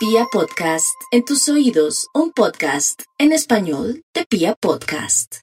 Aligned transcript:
Pia 0.00 0.24
Podcast, 0.32 0.96
en 1.10 1.26
tus 1.26 1.46
oídos, 1.50 2.08
un 2.14 2.32
podcast 2.32 3.02
en 3.18 3.32
español 3.32 4.02
de 4.14 4.24
Pia 4.24 4.56
Podcast. 4.58 5.40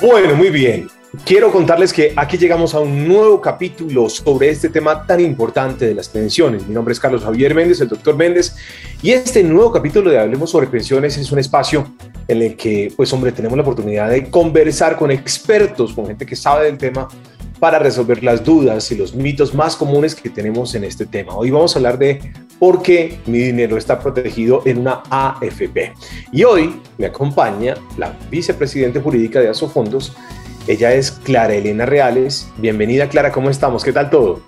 Bueno, 0.00 0.34
muy 0.34 0.48
bien. 0.48 0.88
Quiero 1.26 1.52
contarles 1.52 1.92
que 1.92 2.14
aquí 2.16 2.38
llegamos 2.38 2.72
a 2.74 2.80
un 2.80 3.06
nuevo 3.06 3.38
capítulo 3.38 4.08
sobre 4.08 4.48
este 4.48 4.70
tema 4.70 5.06
tan 5.06 5.20
importante 5.20 5.86
de 5.86 5.94
las 5.94 6.08
pensiones. 6.08 6.66
Mi 6.66 6.72
nombre 6.72 6.92
es 6.92 7.00
Carlos 7.00 7.22
Javier 7.22 7.54
Méndez, 7.54 7.82
el 7.82 7.88
doctor 7.88 8.16
Méndez, 8.16 8.56
y 9.02 9.10
este 9.10 9.42
nuevo 9.42 9.70
capítulo 9.70 10.08
de 10.08 10.18
Hablemos 10.18 10.48
sobre 10.48 10.68
Pensiones 10.68 11.18
es 11.18 11.30
un 11.30 11.38
espacio 11.38 11.86
en 12.26 12.40
el 12.40 12.56
que, 12.56 12.90
pues 12.96 13.12
hombre, 13.12 13.32
tenemos 13.32 13.58
la 13.58 13.62
oportunidad 13.62 14.08
de 14.08 14.30
conversar 14.30 14.96
con 14.96 15.10
expertos, 15.10 15.92
con 15.92 16.06
gente 16.06 16.24
que 16.24 16.34
sabe 16.34 16.64
del 16.64 16.78
tema 16.78 17.08
para 17.58 17.78
resolver 17.78 18.22
las 18.22 18.44
dudas 18.44 18.90
y 18.92 18.96
los 18.96 19.14
mitos 19.14 19.54
más 19.54 19.76
comunes 19.76 20.14
que 20.14 20.30
tenemos 20.30 20.74
en 20.74 20.84
este 20.84 21.06
tema. 21.06 21.34
Hoy 21.34 21.50
vamos 21.50 21.74
a 21.74 21.78
hablar 21.78 21.98
de 21.98 22.32
por 22.58 22.82
qué 22.82 23.18
mi 23.26 23.38
dinero 23.38 23.76
está 23.76 23.98
protegido 23.98 24.62
en 24.64 24.78
una 24.78 25.02
AFP. 25.10 25.92
Y 26.32 26.44
hoy 26.44 26.80
me 26.98 27.06
acompaña 27.06 27.74
la 27.96 28.16
vicepresidente 28.30 29.00
jurídica 29.00 29.40
de 29.40 29.48
Asofondos. 29.48 30.16
Ella 30.66 30.92
es 30.92 31.10
Clara 31.10 31.54
Elena 31.54 31.86
Reales. 31.86 32.48
Bienvenida 32.58 33.08
Clara, 33.08 33.32
¿cómo 33.32 33.50
estamos? 33.50 33.82
¿Qué 33.82 33.92
tal 33.92 34.10
todo? 34.10 34.40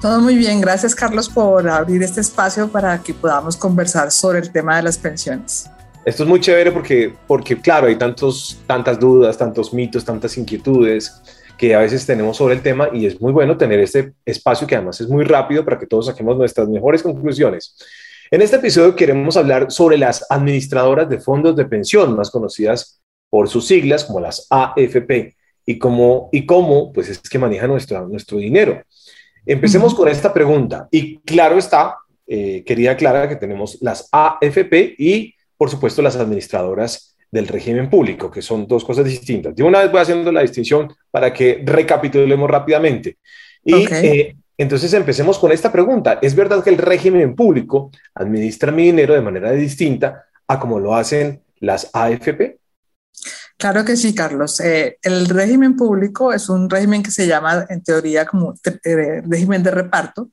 Todo 0.00 0.20
muy 0.20 0.36
bien, 0.36 0.60
gracias 0.60 0.94
Carlos 0.94 1.28
por 1.28 1.68
abrir 1.68 2.02
este 2.02 2.20
espacio 2.20 2.68
para 2.68 3.02
que 3.02 3.14
podamos 3.14 3.56
conversar 3.56 4.10
sobre 4.12 4.38
el 4.38 4.52
tema 4.52 4.76
de 4.76 4.82
las 4.82 4.98
pensiones. 4.98 5.70
Esto 6.04 6.22
es 6.22 6.28
muy 6.28 6.38
chévere 6.38 6.70
porque, 6.70 7.12
porque 7.26 7.60
claro, 7.60 7.88
hay 7.88 7.96
tantos, 7.96 8.60
tantas 8.66 9.00
dudas, 9.00 9.36
tantos 9.36 9.74
mitos, 9.74 10.04
tantas 10.04 10.38
inquietudes 10.38 11.20
que 11.58 11.74
a 11.74 11.78
veces 11.78 12.04
tenemos 12.06 12.36
sobre 12.36 12.54
el 12.54 12.62
tema 12.62 12.90
y 12.92 13.06
es 13.06 13.20
muy 13.20 13.32
bueno 13.32 13.56
tener 13.56 13.80
este 13.80 14.12
espacio 14.24 14.66
que 14.66 14.76
además 14.76 15.00
es 15.00 15.08
muy 15.08 15.24
rápido 15.24 15.64
para 15.64 15.78
que 15.78 15.86
todos 15.86 16.06
saquemos 16.06 16.36
nuestras 16.36 16.68
mejores 16.68 17.02
conclusiones. 17.02 17.76
En 18.30 18.42
este 18.42 18.56
episodio 18.56 18.96
queremos 18.96 19.36
hablar 19.36 19.70
sobre 19.70 19.96
las 19.96 20.24
administradoras 20.30 21.08
de 21.08 21.18
fondos 21.18 21.56
de 21.56 21.64
pensión, 21.64 22.16
más 22.16 22.30
conocidas 22.30 23.00
por 23.30 23.48
sus 23.48 23.66
siglas 23.66 24.04
como 24.04 24.20
las 24.20 24.46
AFP, 24.50 25.36
y 25.66 25.78
cómo, 25.78 26.28
y 26.32 26.46
cómo 26.46 26.92
pues 26.92 27.08
es 27.08 27.20
que 27.20 27.38
maneja 27.38 27.66
nuestro, 27.66 28.06
nuestro 28.08 28.38
dinero. 28.38 28.80
Empecemos 29.44 29.94
con 29.94 30.08
esta 30.08 30.32
pregunta. 30.32 30.88
Y 30.90 31.18
claro 31.18 31.58
está, 31.58 31.96
eh, 32.26 32.62
querida 32.64 32.96
Clara, 32.96 33.28
que 33.28 33.36
tenemos 33.36 33.78
las 33.80 34.08
AFP 34.12 34.94
y, 34.96 35.34
por 35.56 35.68
supuesto, 35.68 36.02
las 36.02 36.16
administradoras 36.16 37.15
del 37.30 37.48
régimen 37.48 37.90
público, 37.90 38.30
que 38.30 38.42
son 38.42 38.66
dos 38.66 38.84
cosas 38.84 39.04
distintas. 39.04 39.54
De 39.54 39.62
una 39.62 39.80
vez 39.80 39.90
voy 39.90 40.00
haciendo 40.00 40.30
la 40.32 40.42
distinción 40.42 40.92
para 41.10 41.32
que 41.32 41.62
recapitulemos 41.64 42.48
rápidamente. 42.48 43.18
Y 43.64 43.86
eh, 43.92 44.36
entonces 44.56 44.92
empecemos 44.94 45.38
con 45.38 45.52
esta 45.52 45.72
pregunta. 45.72 46.18
¿Es 46.22 46.34
verdad 46.34 46.62
que 46.62 46.70
el 46.70 46.78
régimen 46.78 47.34
público 47.34 47.90
administra 48.14 48.72
mi 48.72 48.84
dinero 48.84 49.14
de 49.14 49.22
manera 49.22 49.52
distinta 49.52 50.24
a 50.46 50.58
como 50.58 50.78
lo 50.78 50.94
hacen 50.94 51.42
las 51.60 51.90
AFP? 51.92 52.58
Claro 53.58 53.84
que 53.84 53.96
sí, 53.96 54.14
Carlos. 54.14 54.60
Eh, 54.60 54.98
el 55.02 55.28
régimen 55.28 55.76
público 55.76 56.32
es 56.32 56.48
un 56.48 56.68
régimen 56.68 57.02
que 57.02 57.10
se 57.10 57.26
llama 57.26 57.66
en 57.68 57.82
teoría 57.82 58.26
como 58.26 58.54
eh, 58.84 59.22
régimen 59.26 59.62
de 59.62 59.70
reparto, 59.70 60.30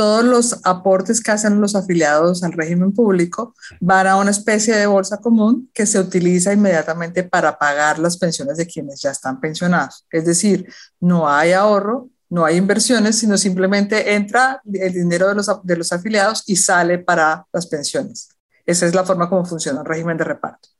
todos 0.00 0.24
los 0.24 0.60
aportes 0.64 1.20
que 1.20 1.30
hacen 1.30 1.60
los 1.60 1.74
afiliados 1.74 2.42
al 2.42 2.52
régimen 2.52 2.90
público 2.90 3.54
van 3.80 4.06
a 4.06 4.16
una 4.16 4.30
especie 4.30 4.74
de 4.74 4.86
bolsa 4.86 5.18
común 5.18 5.70
que 5.74 5.84
se 5.84 6.00
utiliza 6.00 6.54
inmediatamente 6.54 7.22
para 7.22 7.58
pagar 7.58 7.98
las 7.98 8.16
pensiones 8.16 8.56
de 8.56 8.66
quienes 8.66 9.02
ya 9.02 9.10
están 9.10 9.38
pensionados. 9.40 10.06
Es 10.10 10.24
decir, 10.24 10.66
no 11.00 11.28
hay 11.28 11.52
ahorro, 11.52 12.08
no 12.30 12.46
hay 12.46 12.56
inversiones, 12.56 13.18
sino 13.18 13.36
simplemente 13.36 14.14
entra 14.14 14.62
el 14.72 14.94
dinero 14.94 15.28
de 15.28 15.34
los, 15.34 15.50
de 15.64 15.76
los 15.76 15.92
afiliados 15.92 16.44
y 16.46 16.56
sale 16.56 17.00
para 17.00 17.44
las 17.52 17.66
pensiones. 17.66 18.30
Esa 18.64 18.86
es 18.86 18.94
la 18.94 19.04
forma 19.04 19.28
como 19.28 19.44
funciona 19.44 19.80
el 19.80 19.86
régimen 19.86 20.16
de 20.16 20.24
reparto. 20.24 20.70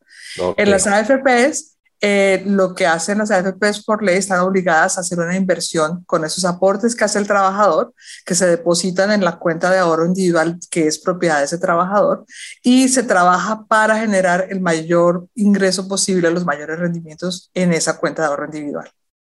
En 0.56 0.70
las 0.70 0.86
AFPs 0.86 1.76
eh, 2.02 2.42
lo 2.46 2.74
que 2.74 2.86
hacen 2.86 3.18
las 3.18 3.30
AFPs 3.30 3.84
por 3.84 4.02
ley 4.02 4.16
están 4.16 4.40
obligadas 4.40 4.96
a 4.96 5.02
hacer 5.02 5.18
una 5.18 5.36
inversión 5.36 6.02
con 6.06 6.24
esos 6.24 6.46
aportes 6.46 6.96
que 6.96 7.04
hace 7.04 7.18
el 7.18 7.26
trabajador, 7.26 7.92
que 8.24 8.34
se 8.34 8.46
depositan 8.46 9.12
en 9.12 9.22
la 9.22 9.38
cuenta 9.38 9.70
de 9.70 9.78
ahorro 9.78 10.06
individual 10.06 10.58
que 10.70 10.86
es 10.86 10.98
propiedad 10.98 11.38
de 11.38 11.44
ese 11.44 11.58
trabajador 11.58 12.24
y 12.62 12.88
se 12.88 13.02
trabaja 13.02 13.66
para 13.68 13.98
generar 13.98 14.46
el 14.48 14.60
mayor 14.60 15.26
ingreso 15.34 15.86
posible, 15.88 16.30
los 16.30 16.46
mayores 16.46 16.78
rendimientos 16.78 17.50
en 17.52 17.74
esa 17.74 17.98
cuenta 17.98 18.22
de 18.22 18.28
ahorro 18.28 18.46
individual. 18.46 18.90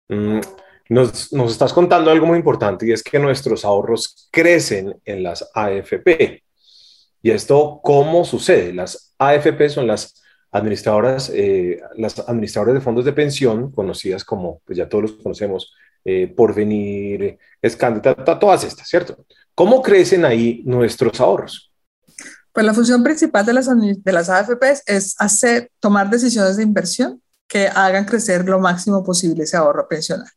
Mm, 0.09 0.41
nos, 0.91 1.32
nos 1.32 1.53
estás 1.53 1.72
contando 1.72 2.10
algo 2.10 2.27
muy 2.27 2.37
importante 2.37 2.87
y 2.87 2.92
es 2.92 3.03
que 3.03 3.19
nuestros 3.19 3.65
ahorros 3.65 4.28
crecen 4.31 5.00
en 5.06 5.22
las 5.22 5.48
AFP. 5.54 6.42
¿Y 7.22 7.31
esto 7.31 7.81
cómo 7.82 8.25
sucede? 8.27 8.75
Las 8.75 9.15
AFP 9.19 9.71
son 9.71 9.87
las 9.87 10.21
administradoras, 10.53 11.31
eh, 11.33 11.81
las 11.97 12.19
administradoras 12.19 12.75
de 12.75 12.81
fondos 12.81 13.05
de 13.05 13.12
pensión, 13.12 13.71
conocidas 13.71 14.25
como, 14.25 14.61
pues 14.65 14.77
ya 14.78 14.88
todos 14.88 15.03
los 15.03 15.12
conocemos, 15.22 15.72
eh, 16.05 16.33
Porvenir, 16.34 17.38
Escándida, 17.61 18.15
todas 18.15 18.65
estas, 18.65 18.89
¿cierto? 18.89 19.25
¿Cómo 19.55 19.83
crecen 19.83 20.25
ahí 20.25 20.62
nuestros 20.65 21.21
ahorros? 21.21 21.71
Pues 22.53 22.66
la 22.66 22.75
función 22.75 23.05
principal 23.05 23.47
de 23.47 23.53
las, 23.53 23.69
de 23.69 24.12
las 24.12 24.28
AFPs 24.28 24.83
es 24.87 25.15
hacer, 25.19 25.71
tomar 25.78 26.10
decisiones 26.10 26.56
de 26.56 26.62
inversión 26.62 27.22
que 27.47 27.69
hagan 27.69 28.05
crecer 28.05 28.49
lo 28.49 28.59
máximo 28.59 29.05
posible 29.05 29.44
ese 29.44 29.56
ahorro 29.56 29.87
pensional. 29.87 30.28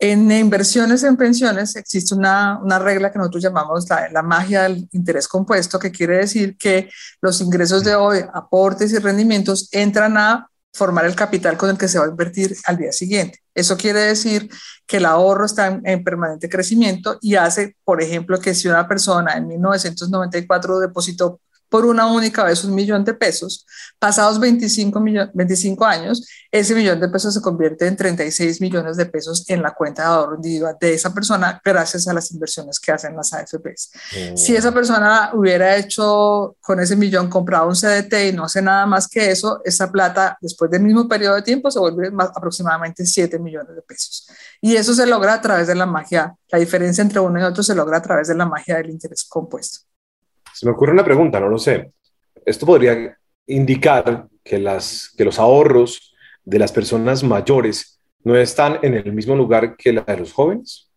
En 0.00 0.30
inversiones 0.30 1.02
en 1.02 1.16
pensiones 1.16 1.74
existe 1.74 2.14
una, 2.14 2.58
una 2.62 2.78
regla 2.78 3.10
que 3.10 3.18
nosotros 3.18 3.42
llamamos 3.42 3.88
la, 3.90 4.08
la, 4.10 4.22
magia 4.22 4.62
del 4.62 4.88
interés 4.92 5.26
compuesto, 5.26 5.78
que 5.78 5.90
quiere 5.90 6.18
decir 6.18 6.56
que 6.56 6.88
los 7.20 7.40
ingresos 7.40 7.82
de 7.82 7.96
hoy, 7.96 8.20
aportes 8.32 8.92
y 8.92 8.98
rendimientos 8.98 9.68
entran 9.72 10.16
a 10.16 10.48
formar 10.72 11.04
el 11.04 11.16
capital 11.16 11.56
con 11.56 11.70
el 11.70 11.78
que 11.78 11.88
se 11.88 11.98
va 11.98 12.04
a 12.04 12.08
invertir 12.08 12.56
al 12.66 12.76
día 12.76 12.92
siguiente. 12.92 13.40
Eso 13.52 13.76
quiere 13.76 13.98
decir 14.00 14.48
que 14.86 14.98
el 14.98 15.04
ahorro 15.04 15.46
está 15.46 15.66
en, 15.66 15.82
en 15.84 16.04
permanente 16.04 16.48
crecimiento 16.48 17.18
y 17.20 17.34
hace, 17.34 17.76
por 17.82 18.00
ejemplo, 18.00 18.38
que 18.38 18.54
si 18.54 18.68
una 18.68 18.86
persona 18.86 19.32
en 19.32 19.48
1994 19.48 20.78
depositó 20.78 21.40
por 21.68 21.84
una 21.84 22.06
única 22.06 22.44
vez 22.44 22.64
un 22.64 22.74
millón 22.74 23.04
de 23.04 23.14
pesos, 23.14 23.66
pasados 23.98 24.40
25, 24.40 25.02
25 25.34 25.84
años, 25.84 26.26
ese 26.50 26.74
millón 26.74 27.00
de 27.00 27.08
pesos 27.08 27.34
se 27.34 27.42
convierte 27.42 27.86
en 27.86 27.96
36 27.96 28.60
millones 28.60 28.96
de 28.96 29.06
pesos 29.06 29.48
en 29.50 29.62
la 29.62 29.72
cuenta 29.72 30.02
de 30.02 30.08
ahorro 30.08 30.36
individual 30.36 30.76
de 30.80 30.94
esa 30.94 31.12
persona 31.12 31.60
gracias 31.62 32.08
a 32.08 32.14
las 32.14 32.30
inversiones 32.30 32.80
que 32.80 32.92
hacen 32.92 33.14
las 33.14 33.32
AFPs. 33.32 33.90
Si 34.34 34.56
esa 34.56 34.72
persona 34.72 35.32
hubiera 35.34 35.76
hecho 35.76 36.56
con 36.60 36.80
ese 36.80 36.96
millón, 36.96 37.28
comprado 37.28 37.68
un 37.68 37.74
CDT 37.74 38.30
y 38.30 38.32
no 38.32 38.44
hace 38.44 38.62
nada 38.62 38.86
más 38.86 39.08
que 39.08 39.30
eso, 39.30 39.60
esa 39.64 39.90
plata 39.90 40.38
después 40.40 40.70
del 40.70 40.82
mismo 40.82 41.06
periodo 41.06 41.34
de 41.34 41.42
tiempo 41.42 41.70
se 41.70 41.78
vuelve 41.78 42.10
más, 42.10 42.30
aproximadamente 42.34 43.04
7 43.04 43.38
millones 43.38 43.74
de 43.74 43.82
pesos. 43.82 44.28
Y 44.60 44.76
eso 44.76 44.94
se 44.94 45.06
logra 45.06 45.34
a 45.34 45.40
través 45.40 45.66
de 45.66 45.74
la 45.74 45.86
magia, 45.86 46.34
la 46.50 46.58
diferencia 46.58 47.02
entre 47.02 47.20
uno 47.20 47.40
y 47.40 47.42
otro 47.42 47.62
se 47.62 47.74
logra 47.74 47.98
a 47.98 48.02
través 48.02 48.28
de 48.28 48.34
la 48.34 48.46
magia 48.46 48.76
del 48.76 48.90
interés 48.90 49.24
compuesto. 49.24 49.87
Se 50.58 50.66
me 50.66 50.72
ocurre 50.72 50.90
una 50.90 51.04
pregunta, 51.04 51.38
no 51.38 51.48
lo 51.48 51.56
sé. 51.56 51.92
Esto 52.44 52.66
podría 52.66 53.16
indicar 53.46 54.26
que, 54.42 54.58
las, 54.58 55.12
que 55.16 55.24
los 55.24 55.38
ahorros 55.38 56.12
de 56.44 56.58
las 56.58 56.72
personas 56.72 57.22
mayores 57.22 58.00
no 58.24 58.34
están 58.34 58.80
en 58.82 58.94
el 58.94 59.12
mismo 59.12 59.36
lugar 59.36 59.76
que 59.76 59.92
la 59.92 60.00
de 60.00 60.16
los 60.16 60.32
jóvenes. 60.32 60.90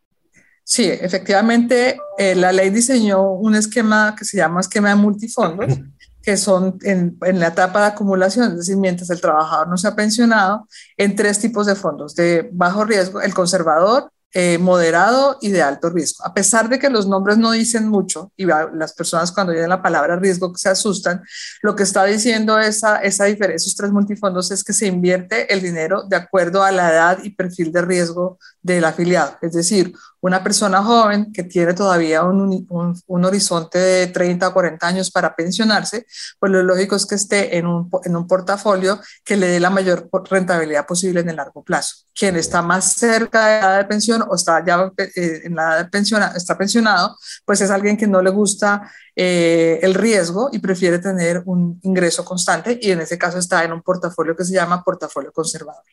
Sí, 0.63 0.89
efectivamente, 0.89 1.99
eh, 2.17 2.33
la 2.33 2.51
ley 2.51 2.71
diseñó 2.71 3.33
un 3.33 3.53
esquema 3.53 4.15
que 4.17 4.25
se 4.25 4.37
llama 4.37 4.61
esquema 4.61 4.89
de 4.89 4.95
multifondos, 4.95 5.77
que 6.23 6.37
son 6.37 6.79
en, 6.81 7.19
en, 7.21 7.39
la 7.39 7.49
etapa 7.49 7.81
de 7.81 7.87
acumulación, 7.87 8.53
es 8.53 8.57
decir, 8.57 8.77
mientras 8.77 9.11
el 9.11 9.21
trabajador 9.21 9.67
no 9.67 9.77
se 9.77 9.87
ha 9.87 9.95
pensionado, 9.95 10.67
en 10.97 11.15
tres 11.15 11.37
tipos 11.37 11.67
de 11.67 11.75
fondos, 11.75 12.15
de 12.15 12.49
bajo 12.51 12.83
riesgo, 12.83 13.21
el 13.21 13.35
conservador, 13.35 14.11
eh, 14.33 14.57
moderado 14.57 15.37
y 15.41 15.49
de 15.49 15.61
alto 15.61 15.89
riesgo. 15.89 16.25
A 16.25 16.33
pesar 16.33 16.69
de 16.69 16.79
que 16.79 16.89
los 16.89 17.07
nombres 17.07 17.37
no 17.37 17.51
dicen 17.51 17.89
mucho 17.89 18.31
y 18.37 18.45
las 18.45 18.93
personas 18.93 19.31
cuando 19.31 19.51
oyen 19.51 19.67
la 19.67 19.81
palabra 19.81 20.15
riesgo 20.15 20.53
se 20.55 20.69
asustan, 20.69 21.21
lo 21.61 21.75
que 21.75 21.83
está 21.83 22.05
diciendo 22.05 22.57
esa, 22.57 22.97
esa 22.97 23.25
diferencia, 23.25 23.55
esos 23.55 23.75
tres 23.75 23.91
multifondos 23.91 24.51
es 24.51 24.63
que 24.63 24.73
se 24.73 24.87
invierte 24.87 25.53
el 25.53 25.61
dinero 25.61 26.03
de 26.03 26.15
acuerdo 26.15 26.63
a 26.63 26.71
la 26.71 26.91
edad 26.91 27.19
y 27.23 27.31
perfil 27.31 27.71
de 27.71 27.81
riesgo 27.81 28.39
del 28.61 28.85
afiliado. 28.85 29.37
Es 29.41 29.53
decir, 29.53 29.93
una 30.21 30.43
persona 30.43 30.83
joven 30.83 31.31
que 31.33 31.43
tiene 31.43 31.73
todavía 31.73 32.23
un, 32.23 32.65
un, 32.69 33.25
horizonte 33.25 33.77
de 33.79 34.07
30 34.07 34.47
o 34.47 34.53
40 34.53 34.87
años 34.87 35.11
para 35.11 35.35
pensionarse, 35.35 36.05
pues 36.39 36.51
lo 36.51 36.61
lógico 36.63 36.95
es 36.95 37.05
que 37.05 37.15
esté 37.15 37.57
en 37.57 37.65
un, 37.65 37.89
en 38.03 38.15
un 38.15 38.27
portafolio 38.27 38.99
que 39.23 39.35
le 39.35 39.47
dé 39.47 39.59
la 39.59 39.69
mayor 39.69 40.09
rentabilidad 40.29 40.85
posible 40.85 41.21
en 41.21 41.29
el 41.29 41.35
largo 41.35 41.63
plazo. 41.63 42.05
Quien 42.13 42.35
está 42.35 42.61
más 42.61 42.93
cerca 42.93 43.47
de 43.47 43.61
la 43.61 43.67
edad 43.67 43.77
de 43.79 43.85
pensión 43.85 44.23
o 44.29 44.35
está 44.35 44.63
ya 44.65 44.91
eh, 44.97 45.41
en 45.43 45.55
la 45.55 45.63
edad 45.63 45.83
de 45.85 45.89
pensión, 45.89 46.21
está 46.35 46.57
pensionado, 46.57 47.17
pues 47.43 47.61
es 47.61 47.71
alguien 47.71 47.97
que 47.97 48.07
no 48.07 48.21
le 48.21 48.29
gusta 48.29 48.91
eh, 49.15 49.79
el 49.81 49.95
riesgo 49.95 50.49
y 50.51 50.59
prefiere 50.59 50.99
tener 50.99 51.41
un 51.45 51.79
ingreso 51.83 52.23
constante 52.23 52.77
y 52.79 52.91
en 52.91 53.01
ese 53.01 53.17
caso 53.17 53.39
está 53.39 53.63
en 53.63 53.73
un 53.73 53.81
portafolio 53.81 54.35
que 54.35 54.45
se 54.45 54.53
llama 54.53 54.83
portafolio 54.83 55.31
conservador. 55.31 55.83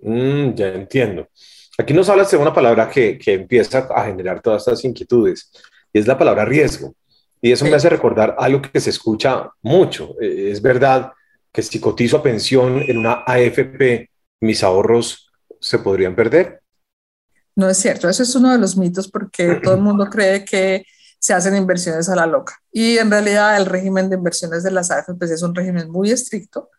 Mm, 0.00 0.54
ya 0.54 0.68
entiendo. 0.68 1.28
Aquí 1.78 1.92
nos 1.92 2.08
hablas 2.08 2.30
de 2.30 2.36
una 2.38 2.54
palabra 2.54 2.88
que, 2.88 3.18
que, 3.18 3.34
empieza 3.34 3.86
a 3.94 4.04
generar 4.04 4.40
todas 4.40 4.62
estas 4.62 4.84
inquietudes 4.84 5.50
y 5.92 5.98
es 5.98 6.06
la 6.06 6.16
palabra 6.16 6.44
riesgo. 6.44 6.94
Y 7.40 7.52
eso 7.52 7.64
me 7.66 7.74
hace 7.74 7.90
recordar 7.90 8.34
algo 8.38 8.62
que 8.62 8.80
se 8.80 8.90
escucha 8.90 9.50
mucho. 9.62 10.14
Eh, 10.20 10.50
es 10.50 10.62
verdad 10.62 11.12
que 11.52 11.62
si 11.62 11.78
cotizo 11.78 12.18
a 12.18 12.22
pensión 12.22 12.82
en 12.86 12.98
una 12.98 13.24
AFP, 13.26 14.10
mis 14.40 14.62
ahorros 14.62 15.30
se 15.60 15.78
podrían 15.78 16.14
perder. 16.14 16.60
No 17.54 17.68
es 17.68 17.78
cierto, 17.78 18.08
eso 18.08 18.22
es 18.22 18.34
uno 18.34 18.52
de 18.52 18.58
los 18.58 18.76
mitos 18.76 19.08
porque 19.10 19.54
todo 19.62 19.74
el 19.74 19.80
mundo 19.80 20.08
cree 20.10 20.44
que 20.44 20.84
se 21.18 21.34
hacen 21.34 21.56
inversiones 21.56 22.08
a 22.08 22.16
la 22.16 22.26
loca. 22.26 22.60
Y 22.70 22.98
en 22.98 23.10
realidad 23.10 23.56
el 23.56 23.66
régimen 23.66 24.08
de 24.08 24.16
inversiones 24.16 24.62
de 24.62 24.70
las 24.70 24.90
AFPs 24.90 25.30
es 25.30 25.42
un 25.42 25.54
régimen 25.54 25.90
muy 25.90 26.10
estricto, 26.10 26.70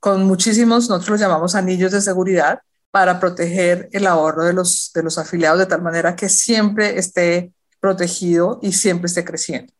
con 0.00 0.24
muchísimos, 0.24 0.88
nosotros 0.88 1.10
los 1.10 1.20
llamamos 1.20 1.54
anillos 1.54 1.90
de 1.90 2.00
seguridad, 2.00 2.60
para 2.90 3.20
proteger 3.20 3.88
el 3.92 4.06
ahorro 4.06 4.44
de 4.44 4.52
los, 4.52 4.90
de 4.94 5.02
los 5.02 5.18
afiliados 5.18 5.58
de 5.58 5.66
tal 5.66 5.82
manera 5.82 6.16
que 6.16 6.28
siempre 6.28 6.98
esté 6.98 7.52
protegido 7.80 8.58
y 8.62 8.72
siempre 8.72 9.06
esté 9.06 9.24
creciendo. 9.24 9.72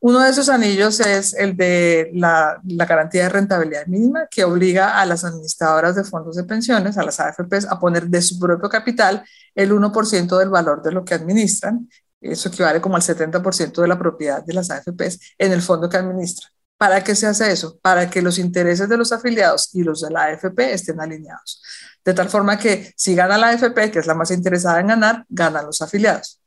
Uno 0.00 0.20
de 0.20 0.30
esos 0.30 0.48
anillos 0.48 1.00
es 1.00 1.34
el 1.34 1.56
de 1.56 2.10
la, 2.14 2.60
la, 2.64 2.86
garantía 2.86 3.24
de 3.24 3.30
rentabilidad 3.30 3.86
mínima, 3.86 4.28
que 4.30 4.44
obliga 4.44 5.00
a 5.00 5.06
las 5.06 5.24
administradoras 5.24 5.96
de 5.96 6.04
fondos 6.04 6.36
de 6.36 6.44
pensiones, 6.44 6.96
a 6.96 7.02
las 7.02 7.18
AFPs, 7.18 7.66
a 7.68 7.80
poner 7.80 8.06
de 8.06 8.22
su 8.22 8.38
propio 8.38 8.68
capital 8.68 9.24
el 9.56 9.72
1% 9.72 10.38
del 10.38 10.50
valor 10.50 10.82
de 10.82 10.92
lo 10.92 11.04
que 11.04 11.14
administran. 11.14 11.88
Eso 12.20 12.48
equivale 12.48 12.80
como 12.80 12.94
al 12.94 13.02
70% 13.02 13.82
de 13.82 13.88
la 13.88 13.98
propiedad 13.98 14.44
de 14.44 14.54
las 14.54 14.70
AFPs 14.70 15.34
en 15.36 15.52
el 15.52 15.62
fondo 15.62 15.88
que 15.88 15.96
administran. 15.96 16.52
¿Para 16.78 17.02
qué 17.02 17.16
se 17.16 17.26
hace 17.26 17.50
eso? 17.50 17.78
Para 17.82 18.08
que 18.08 18.22
los 18.22 18.38
intereses 18.38 18.88
de 18.88 18.96
los 18.96 19.10
afiliados 19.10 19.74
y 19.74 19.82
los 19.82 20.00
de 20.00 20.10
la 20.10 20.26
AFP 20.26 20.72
estén 20.72 21.00
alineados. 21.00 21.60
De 22.04 22.14
tal 22.14 22.28
forma 22.28 22.56
que 22.56 22.92
si 22.96 23.16
gana 23.16 23.36
la 23.36 23.48
AFP, 23.48 23.90
que 23.90 23.98
es 23.98 24.06
la 24.06 24.14
más 24.14 24.30
interesada 24.30 24.80
en 24.80 24.86
ganar, 24.86 25.24
ganan 25.28 25.66
los 25.66 25.82
afiliados. 25.82 26.40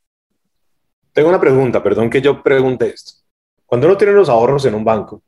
Tengo 1.12 1.28
una 1.28 1.40
pregunta, 1.40 1.84
perdón 1.84 2.10
que 2.10 2.22
yo 2.22 2.42
pregunte 2.42 2.88
esto. 2.88 3.12
Cuando 3.66 3.88
uno 3.88 3.98
tiene 3.98 4.14
los 4.14 4.30
ahorros 4.30 4.66
en 4.66 4.74
un 4.74 4.86
banco, 4.86 5.22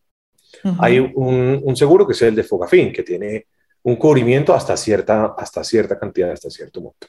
hay 0.79 0.99
un, 0.99 1.75
seguro 1.75 2.07
que 2.07 2.13
es 2.13 2.21
el 2.21 2.35
de 2.35 2.43
Fogafín, 2.43 2.93
que 2.93 3.03
tiene 3.03 3.47
un 3.83 3.97
cubrimiento 3.97 4.53
hasta 4.53 4.77
cierta, 4.77 5.35
hasta 5.37 5.63
cierta 5.63 5.99
cantidad, 5.99 6.31
hasta 6.31 6.49
cierto 6.49 6.79
monto. 6.79 7.07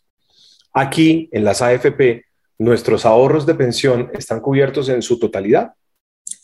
Aquí, 0.72 1.28
en 1.30 1.44
las 1.44 1.62
AFP, 1.62 2.24
nuestros 2.58 3.06
ahorros 3.06 3.46
de 3.46 3.54
pensión 3.54 4.10
están 4.14 4.40
cubiertos 4.40 4.88
en 4.88 5.02
su 5.02 5.18
totalidad. 5.18 5.74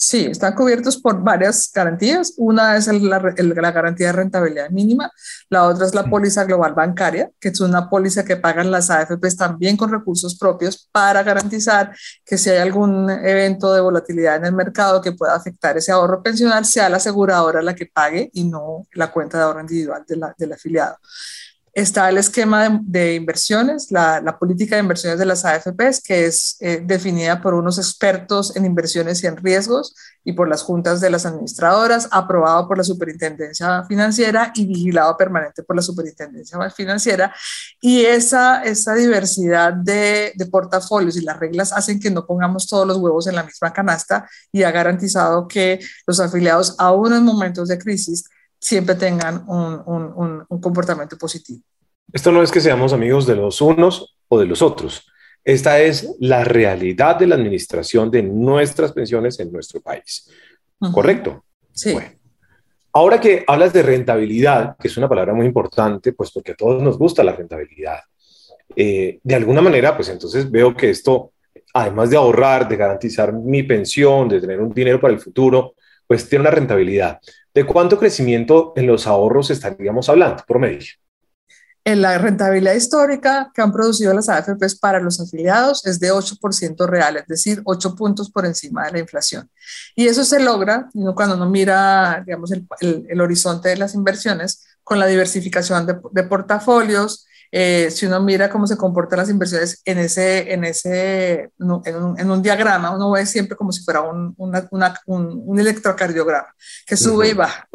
Sí, 0.02 0.24
están 0.24 0.54
cubiertos 0.54 0.96
por 0.96 1.22
varias 1.22 1.70
garantías. 1.74 2.32
Una 2.38 2.74
es 2.78 2.86
la, 2.86 3.70
garantía 3.70 4.06
de 4.06 4.12
rentabilidad 4.14 4.70
mínima, 4.70 5.12
la 5.50 5.64
otra 5.64 5.84
es 5.84 5.94
la 5.94 6.04
póliza 6.04 6.44
global 6.44 6.72
bancaria, 6.72 7.30
que 7.38 7.50
es 7.50 7.60
una 7.60 7.90
póliza 7.90 8.24
que 8.24 8.36
pagan 8.38 8.70
las 8.70 8.88
AFPs 8.88 9.36
también 9.36 9.76
con 9.76 9.92
recursos 9.92 10.38
propios 10.38 10.88
para 10.90 11.22
garantizar 11.22 11.94
que 12.24 12.38
si 12.38 12.48
hay 12.48 12.56
algún 12.60 13.10
evento 13.10 13.74
de 13.74 13.82
volatilidad 13.82 14.36
en 14.36 14.46
el 14.46 14.54
mercado 14.54 15.02
que 15.02 15.12
pueda 15.12 15.34
afectar 15.34 15.76
ese 15.76 15.92
ahorro 15.92 16.22
pensional, 16.22 16.64
sea 16.64 16.88
la 16.88 16.96
aseguradora 16.96 17.60
la 17.60 17.74
que 17.74 17.84
pague 17.84 18.30
y 18.32 18.44
no 18.44 18.86
la 18.94 19.12
cuenta 19.12 19.36
de 19.36 19.44
ahorro 19.44 19.60
individual 19.60 20.06
del 20.06 20.52
afiliado. 20.54 20.96
Está 21.72 22.08
el 22.08 22.18
esquema 22.18 22.80
de, 22.82 23.14
inversiones, 23.14 23.92
la, 23.92 24.36
política 24.40 24.74
de 24.74 24.82
inversiones 24.82 25.20
de 25.20 25.24
las 25.24 25.44
AFPs, 25.44 26.02
que 26.02 26.26
es 26.26 26.56
eh, 26.60 26.82
definida 26.84 27.40
por 27.40 27.54
unos 27.54 27.78
expertos 27.78 28.56
en 28.56 28.64
inversiones 28.64 29.22
y 29.22 29.28
en 29.28 29.36
riesgos 29.36 29.94
y 30.24 30.32
por 30.32 30.48
las 30.48 30.62
juntas 30.62 31.00
de 31.00 31.10
las 31.10 31.26
administradoras, 31.26 32.08
aprobado 32.10 32.66
por 32.66 32.76
la 32.76 32.82
Superintendencia 32.82 33.84
Financiera 33.84 34.50
y 34.54 34.66
vigilado 34.66 35.16
permanente 35.16 35.62
por 35.62 35.76
la 35.76 35.82
Superintendencia 35.82 36.58
Financiera. 36.70 37.32
Y 37.80 38.04
esa, 38.04 38.64
esa 38.64 38.94
diversidad 38.94 39.72
de, 39.72 40.32
de 40.34 40.46
portafolios 40.46 41.16
y 41.16 41.20
las 41.20 41.38
reglas 41.38 41.72
hacen 41.72 42.00
que 42.00 42.10
no 42.10 42.26
pongamos 42.26 42.66
todos 42.66 42.86
los 42.86 42.96
huevos 42.96 43.28
en 43.28 43.36
la 43.36 43.44
misma 43.44 43.72
canasta 43.72 44.28
y 44.50 44.64
ha 44.64 44.72
garantizado 44.72 45.46
que 45.46 45.78
los 46.04 46.18
afiliados, 46.18 46.74
aún 46.78 47.12
en 47.14 47.22
momentos 47.22 47.68
de 47.68 47.78
crisis, 47.78 48.24
siempre 48.60 48.94
tengan 48.94 49.44
un, 49.48 50.44
comportamiento 50.60 51.16
positivo. 51.16 51.62
Esto 52.12 52.30
no 52.30 52.42
es 52.42 52.50
que 52.50 52.60
seamos 52.60 52.92
amigos 52.92 53.26
de 53.26 53.36
los 53.36 53.60
unos 53.60 54.16
o 54.28 54.38
de 54.38 54.46
los 54.46 54.62
otros. 54.62 55.06
Esta 55.42 55.80
es 55.80 56.16
la 56.18 56.44
realidad 56.44 57.16
de 57.18 57.26
la 57.26 57.36
administración 57.36 58.10
de 58.10 58.22
nuestras 58.22 58.92
pensiones 58.92 59.40
en 59.40 59.50
nuestro 59.50 59.80
país. 59.80 60.30
¿Correcto? 60.92 61.44
Sí. 61.72 61.96
ahora 62.92 63.20
que 63.20 63.44
hablas 63.46 63.72
de 63.72 63.82
rentabilidad, 63.82 64.76
que 64.76 64.88
es 64.88 64.96
una 64.96 65.08
palabra 65.08 65.32
muy 65.32 65.46
importante, 65.46 66.12
pues 66.12 66.30
porque 66.30 66.52
a 66.52 66.56
todos 66.56 66.82
nos 66.82 66.98
gusta 66.98 67.22
la 67.22 67.32
rentabilidad, 67.32 68.00
eh, 68.76 69.18
de 69.22 69.34
alguna 69.34 69.60
manera, 69.60 69.96
pues 69.96 70.08
entonces 70.08 70.50
veo 70.50 70.74
que 70.74 70.90
esto, 70.90 71.32
además 71.72 72.10
de 72.10 72.16
ahorrar, 72.16 72.68
de 72.68 72.76
garantizar 72.76 73.32
mi 73.32 73.62
pensión, 73.62 74.28
de 74.28 74.40
tener 74.40 74.60
un 74.60 74.72
dinero 74.72 75.00
para 75.00 75.14
el 75.14 75.20
futuro, 75.20 75.74
pues 76.10 76.28
tiene 76.28 76.40
una 76.42 76.50
rentabilidad. 76.50 77.20
¿De 77.54 77.64
cuánto 77.64 77.96
crecimiento 77.96 78.72
en 78.74 78.88
los 78.88 79.06
ahorros 79.06 79.48
estaríamos 79.48 80.08
hablando, 80.08 80.42
promedio? 80.44 80.88
En 81.84 82.02
la 82.02 82.18
rentabilidad 82.18 82.74
histórica 82.74 83.52
que 83.54 83.62
han 83.62 83.70
producido 83.70 84.12
las 84.12 84.28
AFPs 84.28 84.80
para 84.80 84.98
los 84.98 85.20
afiliados 85.20 85.86
es 85.86 86.00
de 86.00 86.12
8% 86.12 86.88
real, 86.88 87.18
es 87.18 87.28
decir, 87.28 87.62
8 87.64 87.94
puntos 87.94 88.28
por 88.28 88.44
encima 88.44 88.86
de 88.86 88.92
la 88.94 88.98
inflación. 88.98 89.48
Y 89.94 90.08
eso 90.08 90.24
se 90.24 90.40
logra 90.40 90.90
cuando 91.14 91.36
uno 91.36 91.48
mira, 91.48 92.24
digamos, 92.26 92.50
el, 92.50 93.20
horizonte 93.20 93.68
de 93.68 93.76
las 93.76 93.94
inversiones 93.94 94.66
con 94.82 94.98
la 94.98 95.06
diversificación 95.06 95.86
de, 95.86 95.96
de 96.10 96.24
portafolios, 96.24 97.24
eh, 97.52 97.90
si 97.90 98.06
uno 98.06 98.20
mira 98.20 98.48
cómo 98.48 98.66
se 98.66 98.76
comportan 98.76 99.18
las 99.18 99.28
inversiones 99.28 99.82
en 99.84 99.98
ese, 99.98 100.52
en 100.52 100.62
ese, 100.62 101.50
en 101.58 102.30
un, 102.30 102.42
diagrama, 102.42 102.94
uno 102.94 103.10
ve 103.10 103.26
siempre 103.26 103.56
como 103.56 103.72
si 103.72 103.82
fuera 103.82 104.02
un, 104.02 104.34
un, 104.36 105.58
electrocardiograma 105.58 106.54
que 106.86 106.96
sube 106.96 107.30
y 107.30 107.32
baja. 107.32 107.68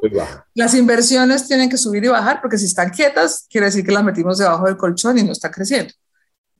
Las 0.54 0.74
inversiones 0.76 1.46
tienen 1.48 1.70
que 1.70 1.78
subir 1.78 2.06
y 2.06 2.08
bajar 2.08 2.40
porque 2.42 2.58
si 2.58 2.66
están 2.66 2.90
quietas, 2.90 3.46
quiere 3.50 3.66
decir 3.66 3.86
que 3.86 3.92
las 3.92 4.04
metimos 4.04 4.38
debajo 4.38 4.66
del 4.66 4.78
colchón 4.78 5.18
y 5.18 5.24
no 5.24 5.34
están 5.34 5.52
creciendo. 5.52 5.94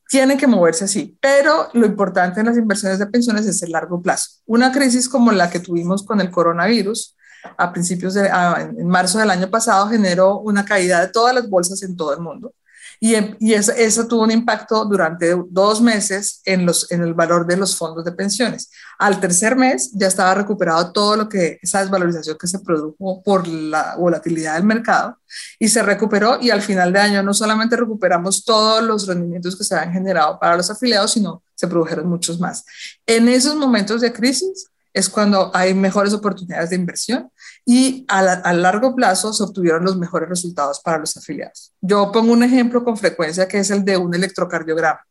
Tienen 0.10 0.38
que 0.38 0.46
moverse 0.46 0.84
así, 0.84 1.18
pero 1.22 1.70
lo 1.74 1.86
importante 1.86 2.42
en 2.42 2.48
las 2.48 2.58
inversiones 2.58 3.00
de 3.00 3.08
pensiones 3.08 3.46
es 3.46 3.64
el 3.64 3.72
largo 3.72 4.02
plazo. 4.02 4.30
Una 4.46 4.74
crisis 4.74 5.08
como 5.08 5.32
la 5.32 5.50
que 5.50 5.62
tuvimos 5.62 6.04
con 6.04 6.20
el 6.20 6.30
coronavirus, 6.30 7.16
a 7.58 7.72
principios 7.72 8.16
de 8.16 8.28
en 8.28 8.88
marzo 8.88 9.20
del 9.20 9.30
año 9.30 9.50
pasado 9.50 9.88
generó 9.88 10.40
una 10.40 10.66
caída 10.66 11.00
de 11.00 11.10
todas 11.10 11.34
las 11.34 11.48
bolsas 11.48 11.82
en 11.84 11.96
todo 11.96 12.12
el 12.14 12.20
mundo 12.20 12.52
y, 13.00 13.16
y 13.40 13.54
eso, 13.54 14.08
tuvo 14.08 14.24
un 14.24 14.32
impacto 14.32 14.86
durante 14.86 15.36
dos 15.50 15.82
meses 15.82 16.42
en, 16.46 16.68
en 16.90 17.02
el 17.02 17.14
valor 17.14 17.46
de 17.46 17.58
los 17.58 17.76
fondos 17.76 18.06
de 18.06 18.12
pensiones. 18.12 18.70
Al 18.98 19.20
tercer 19.20 19.56
mes 19.56 19.92
ya 19.94 20.08
estaba 20.08 20.34
recuperado 20.34 20.92
todo 20.92 21.16
lo 21.16 21.30
que, 21.30 21.60
esa 21.62 21.82
desvalorización 21.82 22.38
que 22.40 22.48
se 22.48 22.60
produjo 22.60 23.22
por 23.24 23.48
la 23.48 23.96
volatilidad 23.98 24.56
del 24.56 24.64
mercado 24.64 25.18
y 25.60 25.68
se 25.68 25.84
recuperó 25.84 26.40
y 26.42 26.50
al 26.50 26.62
final 26.62 26.94
de 26.94 27.00
año 27.00 27.24
no 27.24 27.34
solamente 27.34 27.76
recuperamos 27.76 28.44
todos 28.44 28.84
los 28.84 29.08
rendimientos 29.08 29.56
que 29.56 29.64
se 29.64 29.76
habían 29.76 29.94
generado 29.94 30.40
para 30.40 30.56
los 30.56 30.70
afiliados, 30.70 31.12
sino 31.12 31.44
se 31.54 31.68
produjeron 31.68 32.08
muchos 32.08 32.40
más. 32.40 32.66
En 33.06 33.28
esos 33.28 33.56
momentos 33.56 34.02
de 34.02 34.14
crisis, 34.14 34.68
es 34.96 35.10
cuando 35.10 35.52
hay 35.54 35.74
mejores 35.74 36.14
oportunidades 36.14 36.70
de 36.70 36.78
inversión 36.78 37.30
y 37.66 38.06
a, 38.08 38.54
largo 38.54 38.96
plazo 38.96 39.34
se 39.34 39.44
obtuvieron 39.44 39.84
los 39.84 39.98
mejores 39.98 40.30
resultados 40.30 40.80
para 40.80 41.00
los 41.00 41.18
afiliados. 41.18 41.74
Yo 41.82 42.14
pongo 42.14 42.32
un 42.32 42.44
ejemplo 42.44 42.82
con 42.82 42.96
frecuencia 42.96 43.46
que 43.46 43.60
es 43.60 43.70
el 43.72 43.84
de 43.84 43.98
un 43.98 44.16
electrocardiograma. 44.16 45.02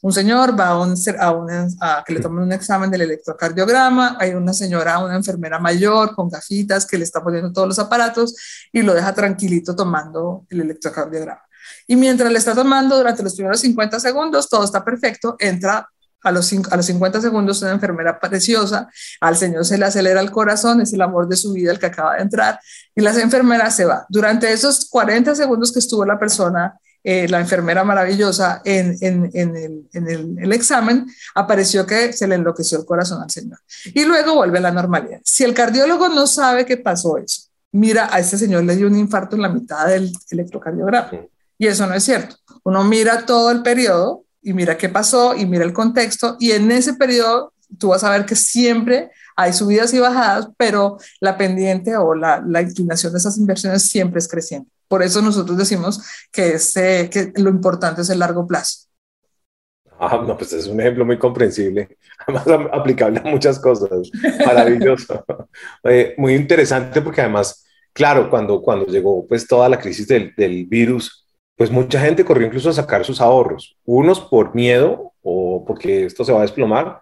Un 0.00 0.12
señor 0.12 0.58
va 0.58 0.68
a, 0.68 0.80
un, 0.80 0.94
a, 1.80 2.04
que 2.06 2.14
le 2.14 2.20
tomen 2.20 2.44
un 2.44 2.52
examen 2.52 2.88
del 2.88 3.00
electrocardiograma, 3.00 4.16
hay 4.20 4.34
una 4.34 4.52
señora, 4.52 5.00
una 5.00 5.16
enfermera 5.16 5.58
mayor 5.58 6.14
con 6.14 6.28
gafitas 6.28 6.86
que 6.86 6.96
le 6.96 7.02
está 7.02 7.20
poniendo 7.20 7.52
todos 7.52 7.66
los 7.66 7.80
aparatos 7.80 8.36
y 8.70 8.82
lo 8.82 8.94
deja 8.94 9.12
tranquilito 9.12 9.74
tomando 9.74 10.46
el 10.50 10.60
electrocardiograma. 10.60 11.42
Y 11.88 11.96
mientras 11.96 12.30
le 12.30 12.38
está 12.38 12.54
tomando 12.54 12.96
durante 12.96 13.24
los 13.24 13.34
primeros 13.34 13.60
50 13.60 13.98
segundos, 13.98 14.48
todo 14.48 14.64
está 14.64 14.84
perfecto, 14.84 15.34
entra 15.40 15.88
a 16.22 16.30
los, 16.30 16.52
a 16.70 16.76
los 16.76 16.86
50 16.86 17.20
segundos 17.20 17.62
una 17.62 17.72
enfermera 17.72 18.18
preciosa, 18.18 18.88
al 19.20 19.36
señor 19.36 19.64
se 19.64 19.78
le 19.78 19.86
acelera 19.86 20.20
el 20.20 20.30
corazón, 20.30 20.80
es 20.80 20.92
el 20.92 21.02
amor 21.02 21.28
de 21.28 21.36
su 21.36 21.52
vida 21.52 21.72
el 21.72 21.78
que 21.78 21.86
acaba 21.86 22.16
de 22.16 22.22
entrar, 22.22 22.60
y 22.94 23.00
la 23.00 23.10
enfermera 23.10 23.70
se 23.70 23.84
va. 23.84 24.06
Durante 24.08 24.52
esos 24.52 24.88
40 24.88 25.34
segundos 25.34 25.72
que 25.72 25.80
estuvo 25.80 26.04
la 26.04 26.18
persona, 26.18 26.78
eh, 27.04 27.26
la 27.28 27.40
enfermera 27.40 27.82
maravillosa 27.82 28.62
en, 28.64 28.96
en, 29.00 29.28
en, 29.34 29.56
el, 29.56 29.88
en 29.92 30.08
el, 30.08 30.36
el, 30.38 30.52
examen, 30.52 31.06
apareció 31.34 31.84
que 31.84 32.12
se 32.12 32.28
le 32.28 32.36
enloqueció 32.36 32.78
el 32.78 32.84
corazón 32.84 33.20
al 33.20 33.30
señor. 33.30 33.58
Y 33.86 34.04
luego 34.04 34.36
vuelve 34.36 34.58
a 34.58 34.60
la 34.60 34.70
normalidad. 34.70 35.20
Si 35.24 35.42
el 35.42 35.52
cardiólogo 35.52 36.08
no 36.08 36.28
sabe 36.28 36.64
qué 36.64 36.76
pasó 36.76 37.18
eso, 37.18 37.48
mira, 37.72 38.08
a 38.12 38.20
este 38.20 38.38
señor 38.38 38.62
le 38.62 38.76
dio 38.76 38.86
un 38.86 38.96
infarto 38.96 39.34
en 39.34 39.42
la 39.42 39.48
mitad 39.48 39.88
del 39.88 40.12
electrocardiograma. 40.30 41.10
Y 41.58 41.66
eso 41.66 41.86
no 41.88 41.94
es 41.94 42.04
cierto. 42.04 42.36
Uno 42.62 42.84
mira 42.84 43.26
todo 43.26 43.50
el 43.50 43.62
periodo 43.62 44.24
y 44.42 44.52
mira 44.52 44.76
qué 44.76 44.88
pasó 44.88 45.34
y 45.34 45.46
mira 45.46 45.64
el 45.64 45.72
contexto 45.72 46.36
y 46.40 46.52
en 46.52 46.70
ese 46.70 46.94
periodo 46.94 47.52
tú 47.78 47.88
vas 47.88 48.04
a 48.04 48.10
ver 48.10 48.26
que 48.26 48.36
siempre 48.36 49.10
hay 49.36 49.52
subidas 49.52 49.94
y 49.94 49.98
bajadas, 49.98 50.48
pero 50.56 50.98
la 51.20 51.38
pendiente 51.38 51.96
o 51.96 52.14
la, 52.14 52.42
la 52.46 52.62
inclinación 52.62 53.12
de 53.12 53.18
esas 53.18 53.38
inversiones 53.38 53.84
siempre 53.84 54.18
es 54.18 54.28
creciente. 54.28 54.70
Por 54.88 55.02
eso 55.02 55.22
nosotros 55.22 55.56
decimos 55.56 56.02
que, 56.30 56.58
que 57.10 57.32
lo 57.36 57.48
importante 57.48 58.02
es 58.02 58.10
el 58.10 58.18
largo 58.18 58.46
plazo. 58.46 58.88
Ah, 59.98 60.22
no, 60.26 60.36
pues 60.36 60.52
es 60.52 60.66
un 60.66 60.80
ejemplo 60.80 61.06
muy 61.06 61.16
comprensible, 61.16 61.96
además 62.26 62.68
aplicable 62.72 63.20
a 63.20 63.30
muchas 63.30 63.58
cosas. 63.58 64.10
Maravilloso. 64.44 65.24
Eh, 65.84 66.14
muy 66.16 66.34
interesante 66.34 67.02
porque 67.02 67.20
además, 67.20 67.64
claro, 67.92 68.28
cuando, 68.30 68.60
cuando 68.62 68.86
llegó 68.86 69.26
pues 69.26 69.46
toda 69.46 69.68
la 69.68 69.78
crisis 69.78 70.06
del, 70.08 70.34
del, 70.36 70.66
virus, 70.66 71.21
pues 71.56 71.70
mucha 71.70 72.00
gente 72.00 72.24
corrió 72.24 72.46
incluso 72.46 72.70
a 72.70 72.72
sacar 72.72 73.04
sus 73.04 73.20
ahorros, 73.20 73.76
unos 73.84 74.20
por 74.20 74.54
miedo 74.54 75.12
o 75.22 75.64
porque 75.64 76.06
esto 76.06 76.24
se 76.24 76.32
va 76.32 76.38
a 76.38 76.42
desplomar 76.42 77.00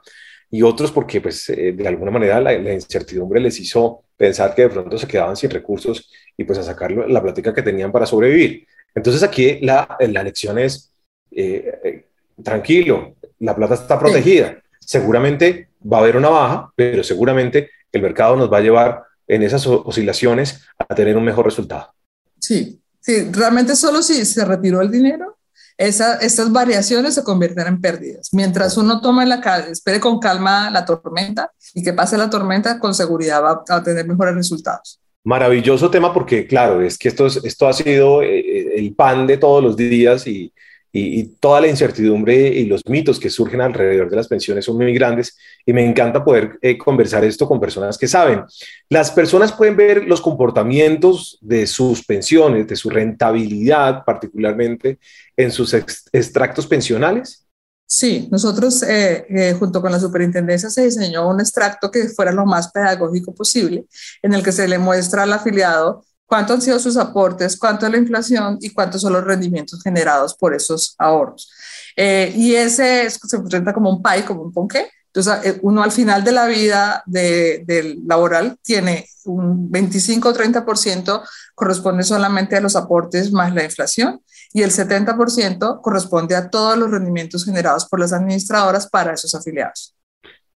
y 0.51 0.63
otros 0.63 0.91
porque 0.93 1.21
pues 1.21 1.49
eh, 1.51 1.73
de 1.73 1.89
alguna 1.89 2.11
manera 2.11 2.41
la, 2.41 2.53
la, 2.59 2.73
incertidumbre 2.75 3.41
les 3.41 3.59
hizo 3.61 4.05
pensar 4.17 4.55
que 4.55 4.63
de 4.63 4.71
pronto 4.71 4.99
se 4.99 5.07
quedaban 5.07 5.37
sin 5.37 5.51
recursos 5.51 6.11
y 6.37 6.45
pues 6.45 6.59
a 6.59 6.63
sacar 6.63 6.91
la 6.93 7.23
plática 7.23 7.55
que 7.55 7.63
tenían 7.63 7.93
para 7.93 8.07
sobrevivir. 8.07 8.67
Entonces 8.95 9.23
aquí 9.23 9.61
la, 9.61 9.97
la 10.01 10.23
lección 10.23 10.59
es... 10.59 10.93
Eh, 11.31 12.07
tranquilo, 12.43 13.17
la 13.39 13.55
plata 13.55 13.75
está 13.75 13.99
protegida. 13.99 14.61
Seguramente 14.79 15.69
va 15.81 15.99
a 15.99 16.01
haber 16.01 16.17
una 16.17 16.29
baja, 16.29 16.73
pero 16.75 17.03
seguramente 17.03 17.71
el 17.93 18.03
mercado 18.03 18.37
nos 18.37 18.53
va 18.53 18.59
a 18.59 18.63
llevar 18.63 19.03
en 19.27 19.43
esas 19.43 19.67
oscilaciones 19.67 20.67
a 20.79 20.95
tener 20.95 21.17
un 21.17 21.25
mejor 21.25 21.45
resultado. 21.45 21.93
Sí, 22.39 22.81
sí, 23.01 23.31
realmente 23.33 23.77
solo 23.77 24.03
si 24.03 24.25
se 24.25 24.45
retiró 24.45 24.81
el 24.81 24.91
dinero, 24.91 25.39
esa, 25.77 26.17
estas 26.17 26.53
variaciones 26.53 27.15
se 27.15 27.25
convierten 27.25 27.67
en 27.67 27.81
pérdidas. 27.81 28.29
Mientras 28.33 28.77
uno 28.77 29.01
toma 29.01 29.25
la 29.25 29.41
espere 29.71 29.99
con 29.99 30.19
calma 30.19 30.71
la 30.71 30.85
tormenta 30.85 31.51
y 31.75 31.83
que 31.83 31.95
pase 31.95 32.19
la 32.19 32.29
tormenta, 32.29 32.79
con 32.79 32.95
seguridad 32.95 33.43
va 33.43 33.65
a 33.67 33.83
tener 33.83 34.07
mejores 34.07 34.35
resultados. 34.35 35.01
Maravilloso 35.25 35.91
tema 35.91 36.13
porque, 36.13 36.47
claro, 36.47 36.83
es 36.83 36.99
que 36.99 37.09
esto, 37.09 37.27
esto 37.27 37.69
ha 37.69 37.73
sido 37.73 38.23
eh, 38.23 38.41
eh, 38.41 38.73
el 38.77 38.95
pan 38.95 39.27
de 39.27 39.37
todos 39.37 39.63
los 39.63 39.77
días 39.77 40.27
y, 40.27 40.53
y, 40.93 41.25
toda 41.41 41.61
la 41.61 41.69
incertidumbre 41.69 42.49
y 42.49 42.67
los 42.67 42.83
mitos 42.87 43.21
que 43.21 43.31
surgen 43.31 43.61
alrededor 43.61 44.11
de 44.11 44.17
las 44.17 44.29
pensiones 44.29 44.65
son 44.65 44.77
muy 44.77 44.93
grandes 44.93 45.37
y 45.65 45.73
me 45.73 45.85
encanta 45.85 46.25
poder 46.25 46.59
eh, 46.63 46.77
conversar 46.77 47.25
esto 47.25 47.47
con 47.47 47.61
personas 47.61 47.97
que 47.97 48.09
saben. 48.09 48.43
Las 48.89 49.11
personas 49.11 49.53
pueden 49.53 49.77
ver 49.77 50.05
los 50.05 50.21
comportamientos 50.21 51.39
de 51.41 51.67
sus 51.67 52.05
pensiones, 52.05 52.67
de 52.67 52.77
su 52.77 52.91
rentabilidad 52.91 54.05
particularmente 54.05 54.99
en 55.37 55.53
sus 55.53 55.75
extractos 55.75 56.67
pensionales. 56.67 57.47
Sí, 57.87 58.29
nosotros 58.31 58.85
eh, 58.85 59.27
eh, 59.29 59.57
junto 59.59 59.83
con 59.83 59.91
la 59.91 59.99
superintendencia 59.99 60.71
se 60.71 60.85
diseñó 60.85 61.29
un 61.29 61.41
extracto 61.41 61.91
que 61.91 62.09
fuera 62.09 62.31
lo 62.31 62.47
más 62.47 62.71
pedagógico 62.71 63.35
posible, 63.35 63.85
en 64.23 64.33
el 64.33 64.45
que 64.45 64.53
se 64.53 64.69
le 64.69 64.79
muestra 64.79 65.25
al 65.25 65.33
afiliado 65.33 66.05
cuánto 66.31 66.53
han 66.53 66.63
sido 66.63 66.79
sus 66.79 66.97
aportes, 66.97 67.59
cuánto 67.59 67.87
es 67.87 67.93
la 67.93 67.99
inflación 67.99 68.57
y 68.61 68.71
cuántos 68.71 69.01
son 69.03 69.15
los 69.15 69.25
rendimientos 69.25 69.83
generados 69.83 70.37
por 70.37 70.55
esos 70.55 70.95
ahorros. 70.97 71.51
Eh, 71.97 72.33
y 72.37 72.55
ese 72.55 73.11
se 73.11 73.41
presenta 73.41 73.75
como 73.75 73.91
un 73.91 74.01
pie, 74.01 74.25
como 74.25 74.43
un 74.43 74.53
ponqué. 74.53 74.89
Entonces, 75.07 75.45
eh, 75.45 75.59
uno 75.63 75.83
al 75.83 75.91
final 75.91 76.23
de 76.23 76.31
la 76.31 76.47
vida 76.47 77.03
de, 77.05 77.99
laboral 78.07 78.57
tiene 78.63 79.07
un 79.25 79.73
25 79.73 80.29
o 80.29 80.33
30% 80.33 81.21
corresponde 81.53 82.05
solamente 82.05 82.57
a 82.57 82.61
los 82.61 82.77
aportes 82.77 83.33
más 83.33 83.53
la 83.53 83.65
inflación 83.65 84.21
y 84.53 84.63
el 84.63 84.71
70% 84.71 85.81
corresponde 85.81 86.37
a 86.37 86.49
todos 86.49 86.79
los 86.79 86.93
rendimientos 86.93 87.45
generados 87.45 87.89
por 87.89 87.99
las 87.99 88.13
administradoras 88.13 88.89
para 88.89 89.15
esos 89.15 89.35
afiliados. 89.35 89.97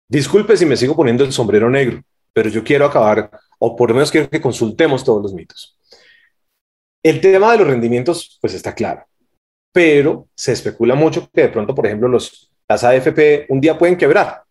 Disculpe 0.07 0.55
si 0.55 0.67
me 0.67 0.77
sigo 0.77 0.95
poniendo 0.95 1.23
el 1.23 1.33
sombrero 1.33 1.67
negro, 1.67 2.03
pero 2.31 2.47
yo 2.47 2.63
quiero 2.63 2.85
acabar 2.85 3.31
o 3.65 3.77
por 3.77 3.89
lo 3.89 3.95
menos 3.95 4.11
quiero 4.11 4.29
que 4.29 4.41
consultemos 4.41 5.05
todos 5.05 5.23
los 5.23 5.33
mitos. 5.33 5.77
El 7.01 7.21
tema 7.21 7.53
de 7.53 7.59
los 7.59 7.67
rendimientos, 7.67 8.37
pues 8.41 8.53
está 8.53 8.75
claro, 8.75 9.05
pero 9.71 10.27
se 10.35 10.51
especula 10.51 10.95
mucho 10.95 11.29
que 11.31 11.43
de 11.43 11.47
pronto, 11.47 11.73
por 11.73 11.85
ejemplo, 11.85 12.09
los, 12.09 12.51
las 12.67 12.83
AFP 12.83 13.45
un 13.47 13.61
día 13.61 13.77
pueden 13.77 13.95
quebrar 13.95 14.43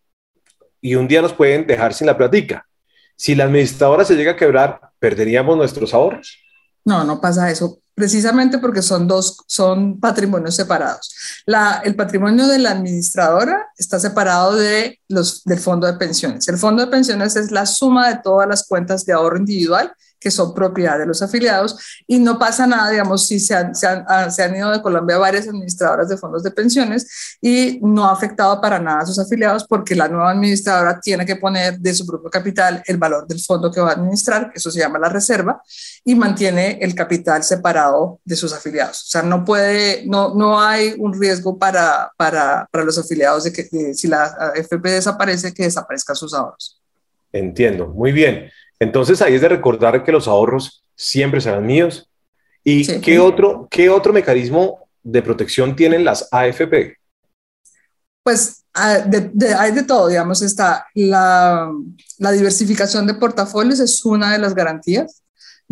y 0.81 0.95
un 0.95 1.07
día 1.07 1.21
nos 1.21 1.31
pueden 1.31 1.67
dejar 1.67 1.93
sin 1.93 2.07
la 2.07 2.17
plática. 2.17 2.67
Si 3.15 3.35
la 3.35 3.43
administradora 3.43 4.03
se 4.03 4.15
llega 4.15 4.31
a 4.31 4.35
quebrar, 4.35 4.79
¿perderíamos 4.97 5.57
nuestros 5.57 5.93
ahorros? 5.93 6.42
No, 6.85 7.03
no 7.03 7.21
pasa 7.21 7.49
eso 7.49 7.79
precisamente 7.95 8.57
porque 8.57 8.81
son 8.81 9.07
dos, 9.07 9.37
son 9.47 9.99
patrimonios 9.99 10.55
separados. 10.55 11.13
La, 11.45 11.81
el 11.83 11.95
patrimonio 11.95 12.47
de 12.47 12.59
la 12.59 12.71
administradora 12.71 13.67
está 13.77 13.99
separado 13.99 14.55
de 14.55 14.99
los, 15.09 15.43
del 15.43 15.59
fondo 15.59 15.85
de 15.87 15.93
pensiones. 15.93 16.47
El 16.47 16.57
fondo 16.57 16.83
de 16.83 16.91
pensiones 16.91 17.35
es 17.35 17.51
la 17.51 17.65
suma 17.65 18.09
de 18.09 18.19
todas 18.23 18.47
las 18.47 18.67
cuentas 18.67 19.05
de 19.05 19.13
ahorro 19.13 19.37
individual 19.37 19.93
que 20.23 20.31
son 20.31 20.53
propiedad 20.53 20.97
de 20.97 21.05
los 21.05 21.21
afiliados 21.21 21.77
y 22.07 22.17
no 22.17 22.39
pasa 22.39 22.65
nada, 22.65 22.89
digamos, 22.89 23.27
si 23.27 23.39
se 23.39 23.53
han, 23.53 23.75
se 23.75 23.85
han, 23.85 24.05
ah, 24.07 24.29
se 24.29 24.41
han 24.41 24.55
ido 24.55 24.71
de 24.71 24.81
Colombia 24.81 25.17
varias 25.17 25.47
administradoras 25.47 26.07
de 26.07 26.17
fondos 26.17 26.43
de 26.43 26.51
pensiones 26.51 27.37
y 27.41 27.79
no 27.83 28.05
ha 28.05 28.13
afectado 28.13 28.61
para 28.61 28.79
nada 28.79 28.99
a 29.01 29.05
sus 29.05 29.19
afiliados 29.19 29.65
porque 29.67 29.95
la 29.95 30.07
nueva 30.07 30.31
administradora 30.31 30.99
tiene 31.01 31.25
que 31.25 31.35
poner 31.35 31.77
de 31.77 31.93
su 31.93 32.05
propio 32.05 32.29
capital 32.29 32.81
el 32.85 32.97
valor 32.97 33.27
del 33.27 33.39
fondo 33.41 33.69
que 33.69 33.81
va 33.81 33.89
a 33.89 33.93
administrar, 33.93 34.51
eso 34.55 34.71
se 34.71 34.79
llama 34.79 34.97
la 34.97 35.09
reserva, 35.09 35.61
y 36.05 36.15
mantiene 36.15 36.79
el 36.81 36.95
capital 36.95 37.43
separado 37.43 38.19
de 38.23 38.35
sus 38.37 38.53
afiliados. 38.53 39.03
O 39.03 39.07
sea, 39.07 39.21
no 39.21 39.43
puede, 39.43 40.05
no, 40.05 40.33
no 40.33 40.61
hay 40.61 40.95
un 40.97 41.19
riesgo 41.19 41.57
para, 41.57 42.11
para, 42.15 42.65
para 42.71 42.85
los 42.85 42.97
afiliados 42.97 43.43
de 43.43 43.51
que 43.51 43.93
si 43.93 44.07
la 44.07 44.53
FP 44.55 44.89
desaparece, 44.89 45.53
que 45.53 45.63
desaparezcan 45.63 46.15
sus 46.15 46.33
ahorros. 46.33 46.79
Entiendo, 47.33 47.87
muy 47.87 48.11
bien. 48.11 48.49
Entonces 48.83 49.21
ahí 49.21 49.35
es 49.35 49.41
de 49.41 49.49
recordar 49.49 50.03
que 50.03 50.11
los 50.11 50.27
ahorros 50.27 50.83
siempre 50.95 51.41
serán 51.41 51.65
míos. 51.65 52.09
¿Y 52.63 52.99
qué, 52.99 53.19
otro, 53.19 53.67
qué 53.69 53.89
otro 53.89 54.13
mecanismo 54.13 54.87
de 55.01 55.21
protección 55.21 55.75
tienen 55.75 56.05
las 56.05 56.27
AFP? 56.31 56.97
Pues 58.23 58.63
ah, 58.73 59.03
hay 59.57 59.71
de 59.71 59.83
todo, 59.83 60.07
digamos, 60.07 60.41
está 60.41 60.85
la, 60.93 61.69
la, 62.19 62.31
diversificación 62.31 63.05
de 63.05 63.15
portafolios 63.15 63.81
es 63.81 64.05
una 64.05 64.31
de 64.31 64.39
las 64.39 64.55
garantías 64.55 65.22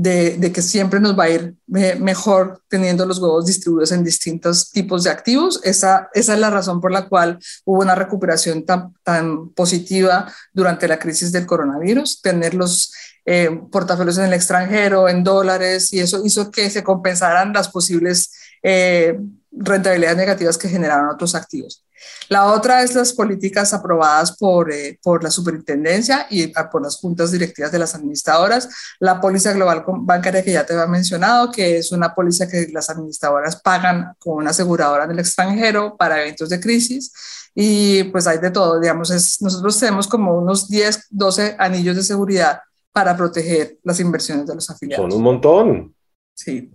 de, 0.01 0.51
que 0.51 0.61
siempre 0.61 0.99
nos 0.99 1.17
va 1.17 1.25
a 1.25 1.29
ir 1.29 1.55
mejor 1.67 2.61
teniendo 2.67 3.05
los 3.05 3.19
huevos 3.19 3.45
distribuidos 3.45 3.91
en 3.91 4.03
distintos 4.03 4.71
tipos 4.71 5.03
de 5.03 5.11
activos. 5.11 5.61
Esa, 5.63 6.09
esa 6.13 6.33
es 6.33 6.39
la 6.39 6.49
razón 6.49 6.81
por 6.81 6.91
la 6.91 7.07
cual 7.07 7.37
hubo 7.65 7.81
una 7.81 7.93
recuperación 7.93 8.65
tan, 8.65 8.93
tan 9.03 9.49
positiva 9.49 10.31
durante 10.53 10.87
la 10.87 10.97
crisis 10.97 11.31
del 11.31 11.45
coronavirus, 11.45 12.21
tener 12.21 12.55
los 12.55 12.91
eh, 13.25 13.61
portafolios 13.71 14.17
en 14.17 14.25
el 14.25 14.33
extranjero, 14.33 15.07
en 15.07 15.23
dólares, 15.23 15.93
y 15.93 15.99
eso 15.99 16.25
hizo 16.25 16.49
que 16.49 16.69
se 16.71 16.83
compensaran 16.83 17.53
las 17.53 17.69
posibles 17.69 18.31
eh, 18.63 19.19
rentabilidades 19.51 20.17
negativas 20.17 20.57
que 20.57 20.69
generaron 20.69 21.09
otros 21.09 21.35
activos. 21.35 21.85
La 22.29 22.45
otra 22.45 22.81
es 22.81 22.95
las 22.95 23.13
políticas 23.13 23.73
aprobadas 23.73 24.37
por, 24.37 24.71
eh, 24.71 24.97
por 25.03 25.23
la 25.23 25.29
superintendencia 25.29 26.27
y 26.29 26.51
ah, 26.55 26.69
por 26.69 26.81
las 26.81 26.97
juntas 26.97 27.31
directivas 27.31 27.71
de 27.71 27.79
las 27.79 27.93
administradoras. 27.93 28.69
La 28.99 29.19
póliza 29.19 29.53
global 29.53 29.83
bancaria 29.85 30.43
que 30.43 30.53
ya 30.53 30.65
te 30.65 30.73
había 30.73 30.87
mencionado, 30.87 31.51
que 31.51 31.77
es 31.77 31.91
una 31.91 32.15
póliza 32.15 32.47
que 32.47 32.69
las 32.71 32.89
administradoras 32.89 33.61
pagan 33.61 34.13
con 34.17 34.35
una 34.35 34.51
aseguradora 34.51 35.03
en 35.03 35.11
el 35.11 35.19
extranjero 35.19 35.97
para 35.97 36.21
eventos 36.21 36.49
de 36.49 36.59
crisis. 36.59 37.11
Y 37.53 38.05
pues 38.05 38.27
hay 38.27 38.37
de 38.37 38.51
todo, 38.51 38.79
digamos, 38.79 39.11
es, 39.11 39.41
nosotros 39.41 39.77
tenemos 39.77 40.07
como 40.07 40.37
unos 40.37 40.69
10, 40.69 41.07
12 41.09 41.55
anillos 41.59 41.97
de 41.97 42.03
seguridad 42.03 42.61
para 42.93 43.15
proteger 43.15 43.77
las 43.83 43.99
inversiones 43.99 44.47
de 44.47 44.55
los 44.55 44.69
afiliados. 44.69 45.03
Son 45.03 45.17
un 45.17 45.23
montón. 45.23 45.95
Sí. 46.33 46.71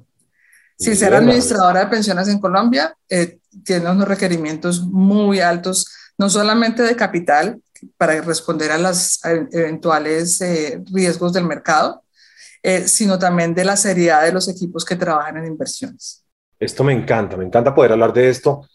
Si 0.78 0.94
ser 0.94 1.14
administradora 1.14 1.80
de 1.80 1.86
pensiones 1.86 2.28
en 2.28 2.38
Colombia 2.38 2.94
eh, 3.08 3.38
tiene 3.64 3.90
unos 3.90 4.08
requerimientos 4.08 4.82
muy 4.82 5.40
altos, 5.40 5.86
no 6.18 6.28
solamente 6.30 6.82
de 6.82 6.96
capital 6.96 7.60
para 7.96 8.20
responder 8.22 8.72
a 8.72 8.78
los 8.78 9.20
eventuales 9.24 10.40
eh, 10.40 10.82
riesgos 10.92 11.32
del 11.32 11.44
mercado, 11.44 12.02
eh, 12.62 12.88
sino 12.88 13.18
también 13.18 13.54
de 13.54 13.64
la 13.64 13.76
seriedad 13.76 14.24
de 14.24 14.32
los 14.32 14.48
equipos 14.48 14.84
que 14.84 14.96
trabajan 14.96 15.36
en 15.36 15.46
inversiones. 15.46 16.24
Esto 16.58 16.84
me 16.84 16.94
encanta, 16.94 17.36
me 17.36 17.44
encanta 17.44 17.74
poder 17.74 17.92
hablar 17.92 18.12
de 18.12 18.30
esto, 18.30 18.66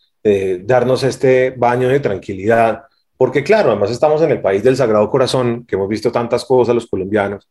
darnos 0.64 1.02
este 1.02 1.50
baño 1.58 1.90
de 1.90 2.00
tranquilidad 2.00 2.84
porque 3.22 3.44
claro, 3.44 3.70
además 3.70 3.92
estamos 3.92 4.20
en 4.24 4.32
el 4.32 4.42
país 4.42 4.64
del 4.64 4.76
Sagrado 4.76 5.08
Corazón, 5.08 5.64
que 5.68 5.76
hemos 5.76 5.88
visto 5.88 6.12
tantas 6.12 6.44
cosas 6.44 6.74
los 6.74 6.88
colombianos, 6.88 7.48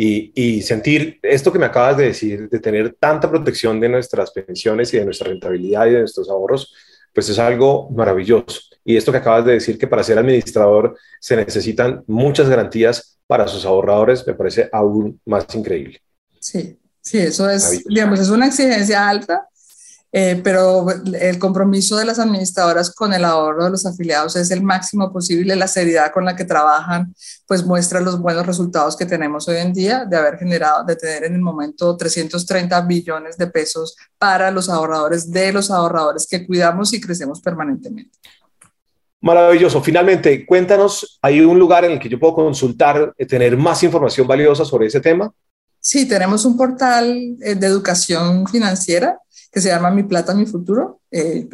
y, 0.00 0.62
sentir 0.62 1.18
esto 1.22 1.52
que 1.52 1.58
me 1.58 1.66
acabas 1.66 1.96
de 1.96 2.04
decir, 2.04 2.48
de 2.48 2.60
tener 2.60 2.94
tanta 3.00 3.28
protección 3.28 3.80
de 3.80 3.88
nuestras 3.88 4.30
pensiones 4.30 4.94
y 4.94 4.98
de 4.98 5.04
nuestra 5.04 5.28
rentabilidad 5.28 5.86
y 5.86 5.90
de 5.90 5.98
nuestros 6.00 6.30
ahorros, 6.30 6.72
pues 7.12 7.28
es 7.28 7.38
algo 7.40 7.90
maravilloso. 7.90 8.60
Y 8.84 8.96
esto 8.96 9.10
que 9.10 9.18
acabas 9.18 9.44
de 9.44 9.54
decir, 9.54 9.76
que 9.76 9.88
para 9.88 10.04
ser 10.04 10.16
administrador 10.16 10.96
se 11.18 11.34
necesitan 11.34 12.04
muchas 12.06 12.48
garantías 12.48 13.18
para 13.26 13.48
sus 13.48 13.66
ahorradores, 13.66 14.24
me 14.24 14.34
parece 14.34 14.68
aún 14.72 15.20
más 15.26 15.52
increíble. 15.54 16.00
Sí, 16.38 16.78
sí, 17.00 17.18
eso 17.18 17.50
es, 17.50 17.84
digamos, 17.84 18.20
es 18.20 18.28
una 18.28 18.46
exigencia 18.46 19.08
alta 19.08 19.48
eh, 20.10 20.40
pero 20.42 20.86
el 21.20 21.38
compromiso 21.38 21.96
de 21.96 22.06
las 22.06 22.18
administradoras 22.18 22.94
con 22.94 23.12
el 23.12 23.24
ahorro 23.24 23.64
de 23.64 23.70
los 23.70 23.84
afiliados 23.84 24.36
es 24.36 24.50
el 24.50 24.62
máximo 24.62 25.12
posible. 25.12 25.54
La 25.54 25.68
seriedad 25.68 26.12
con 26.12 26.24
la 26.24 26.34
que 26.34 26.44
trabajan, 26.44 27.14
pues 27.46 27.64
muestra 27.64 28.00
los 28.00 28.18
buenos 28.18 28.46
resultados 28.46 28.96
que 28.96 29.04
tenemos 29.04 29.46
hoy 29.48 29.58
en 29.58 29.74
día 29.74 30.06
de 30.06 30.16
haber 30.16 30.38
generado, 30.38 30.84
de 30.84 30.96
tener 30.96 31.24
en 31.24 31.34
el 31.34 31.40
momento 31.40 31.96
330 31.96 32.80
billones 32.82 33.36
de 33.36 33.48
pesos 33.48 33.96
para 34.16 34.50
los 34.50 34.70
ahorradores 34.70 35.30
de 35.30 35.52
los 35.52 35.70
ahorradores 35.70 36.26
que 36.26 36.46
cuidamos 36.46 36.92
y 36.94 37.00
crecemos 37.00 37.40
permanentemente. 37.42 38.18
Maravilloso. 39.20 39.82
Finalmente, 39.82 40.46
cuéntanos, 40.46 41.18
¿hay 41.20 41.40
un 41.40 41.58
lugar 41.58 41.84
en 41.84 41.92
el 41.92 41.98
que 41.98 42.08
yo 42.08 42.18
puedo 42.18 42.34
consultar, 42.34 43.12
eh, 43.18 43.26
tener 43.26 43.56
más 43.56 43.82
información 43.82 44.26
valiosa 44.26 44.64
sobre 44.64 44.86
ese 44.86 45.00
tema? 45.00 45.30
Sí, 45.80 46.06
tenemos 46.06 46.44
un 46.44 46.56
portal 46.56 47.36
eh, 47.40 47.54
de 47.54 47.66
educación 47.66 48.46
financiera 48.46 49.18
que 49.50 49.60
se 49.60 49.68
llama 49.68 49.90
Mi 49.90 50.02
Plata, 50.02 50.34
Mi 50.34 50.46
Futuro. 50.46 51.00
Eh, 51.10 51.48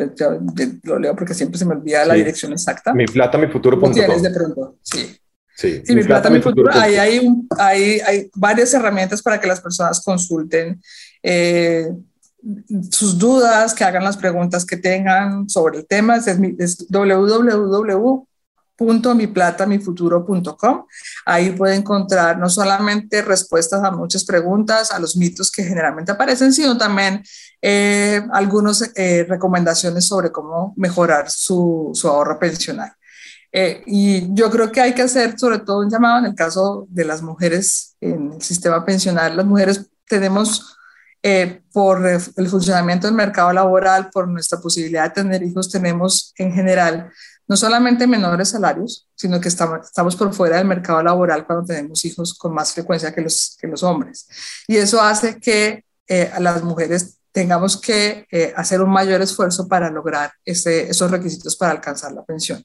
lo 0.83 0.99
leo 0.99 1.15
porque 1.15 1.35
siempre 1.35 1.59
se 1.59 1.65
me 1.65 1.75
olvida 1.75 2.05
la 2.05 2.15
dirección 2.15 2.53
exacta. 2.53 2.93
Mi 2.93 3.07
Plata, 3.07 3.39
Mi 3.39 3.47
Futuro. 3.49 3.81
tienes 3.91 4.23
de 4.23 4.31
pronto, 4.31 4.77
sí. 4.83 5.17
Sí, 5.57 5.83
mi, 5.89 6.03
plata, 6.03 6.31
mi 6.31 6.41
futuro. 6.41 6.69
Ahí 6.73 6.97
hay, 6.97 7.31
hay, 7.59 8.01
hay, 8.01 8.31
varias 8.35 8.75
herramientas 8.75 9.23
para 9.23 9.41
que 9.41 9.47
las 9.47 9.61
personas 9.61 10.03
consulten 10.03 10.83
eh, 11.23 11.93
sus 12.91 13.17
dudas, 13.19 13.73
que 13.73 13.85
hagan 13.85 14.03
las 14.03 14.17
preguntas 14.17 14.67
que 14.67 14.77
tengan 14.77 15.49
sobre 15.49 15.79
el 15.79 15.87
tema. 15.87 16.17
Es, 16.17 16.27
es 16.59 16.87
www.miplatamifuturo.com. 18.79 20.87
Ahí 21.27 21.51
puede 21.51 21.77
encontrar 21.77 22.39
no 22.39 22.49
solamente 22.49 23.23
respuestas 23.23 23.83
a 23.83 23.91
muchas 23.91 24.25
preguntas, 24.25 24.93
a 24.93 24.99
los 24.99 25.17
mitos 25.17 25.51
que 25.51 25.65
generalmente 25.65 26.13
aparecen, 26.13 26.53
sino 26.53 26.77
también 26.77 27.23
eh, 27.63 28.23
algunas 28.33 28.91
eh, 28.95 29.25
recomendaciones 29.29 30.07
sobre 30.07 30.33
cómo 30.33 30.75
mejorar 30.77 31.31
su, 31.31 31.91
su 31.95 32.09
ahorro 32.09 32.39
pensional. 32.39 32.93
Eh, 33.57 33.85
y 33.87 34.35
yo 34.35 34.51
creo 34.51 34.73
que 34.73 34.81
hay 34.81 34.95
que 34.95 35.03
hacer 35.03 35.39
sobre 35.39 35.61
todo 35.61 35.79
un 35.79 35.89
llamado 35.89 36.19
en 36.19 36.25
el 36.25 36.35
caso 36.35 36.89
de 36.91 37.05
las 37.05 37.23
mujeres 37.23 37.97
en 38.01 38.33
el 38.33 38.43
sistema 38.43 38.85
pensional. 38.85 39.37
Las 39.37 39.47
mujeres 39.47 39.89
tenemos, 40.09 40.77
eh, 41.23 41.63
por 41.73 42.05
el 42.05 42.49
funcionamiento 42.49 43.07
del 43.07 43.15
mercado 43.15 43.53
laboral, 43.53 44.11
por 44.11 44.27
nuestra 44.27 44.59
posibilidad 44.59 45.05
de 45.05 45.23
tener 45.23 45.45
hijos, 45.45 45.71
tenemos 45.71 46.35
en 46.37 46.53
general 46.53 47.13
no 47.47 47.57
solamente 47.57 48.07
menores 48.07 48.51
salarios, 48.51 49.09
sino 49.15 49.41
que 49.41 49.49
estamos, 49.49 49.87
estamos 49.87 50.17
por 50.17 50.33
fuera 50.33 50.57
del 50.57 50.67
mercado 50.67 51.03
laboral 51.03 51.47
cuando 51.47 51.67
tenemos 51.67 52.05
hijos 52.05 52.35
con 52.35 52.55
más 52.55 52.73
frecuencia 52.73 53.15
que 53.15 53.21
los, 53.21 53.57
que 53.61 53.67
los 53.67 53.83
hombres. 53.83 54.27
Y 54.67 54.77
eso 54.77 55.01
hace 55.01 55.39
que 55.39 55.85
eh, 56.07 56.31
a 56.33 56.41
las 56.41 56.63
mujeres 56.63 57.19
tengamos 57.33 57.81
que 57.81 58.27
hacer 58.57 58.81
un 58.81 58.91
mayor 58.91 59.21
esfuerzo 59.21 59.67
para 59.67 59.91
lograr 59.91 60.33
ese, 60.45 60.89
esos 60.89 61.11
requisitos 61.11 61.57
para 61.57 61.73
alcanzar 61.73 62.13
la 62.13 62.25
pensión. 62.25 62.65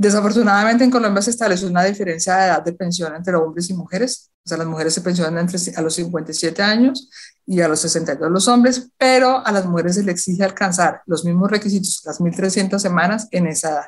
Desafortunadamente 0.00 0.84
en 0.84 0.92
Colombia 0.92 1.20
se 1.20 1.30
estableció 1.30 1.66
una 1.66 1.82
diferencia 1.82 2.36
de 2.36 2.46
edad 2.46 2.62
de 2.62 2.72
pensión 2.72 3.16
entre 3.16 3.34
hombres 3.34 3.68
y 3.68 3.74
mujeres. 3.74 4.30
O 4.44 4.48
sea, 4.48 4.56
las 4.56 4.68
mujeres 4.68 4.94
se 4.94 5.00
pensionan 5.00 5.36
entre, 5.38 5.58
a 5.74 5.82
los 5.82 5.92
57 5.96 6.62
años 6.62 7.10
y 7.44 7.60
a 7.62 7.66
los 7.66 7.80
62 7.80 8.30
los 8.30 8.46
hombres, 8.46 8.90
pero 8.96 9.44
a 9.44 9.50
las 9.50 9.66
mujeres 9.66 9.96
se 9.96 10.04
les 10.04 10.14
exige 10.14 10.44
alcanzar 10.44 11.02
los 11.06 11.24
mismos 11.24 11.50
requisitos, 11.50 12.00
las 12.04 12.20
1.300 12.20 12.78
semanas 12.78 13.26
en 13.32 13.48
esa 13.48 13.70
edad. 13.70 13.86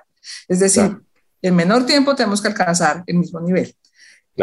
Es 0.48 0.58
decir, 0.58 1.00
en 1.42 1.54
menor 1.54 1.86
tiempo 1.86 2.16
tenemos 2.16 2.42
que 2.42 2.48
alcanzar 2.48 3.04
el 3.06 3.16
mismo 3.16 3.38
nivel. 3.40 3.72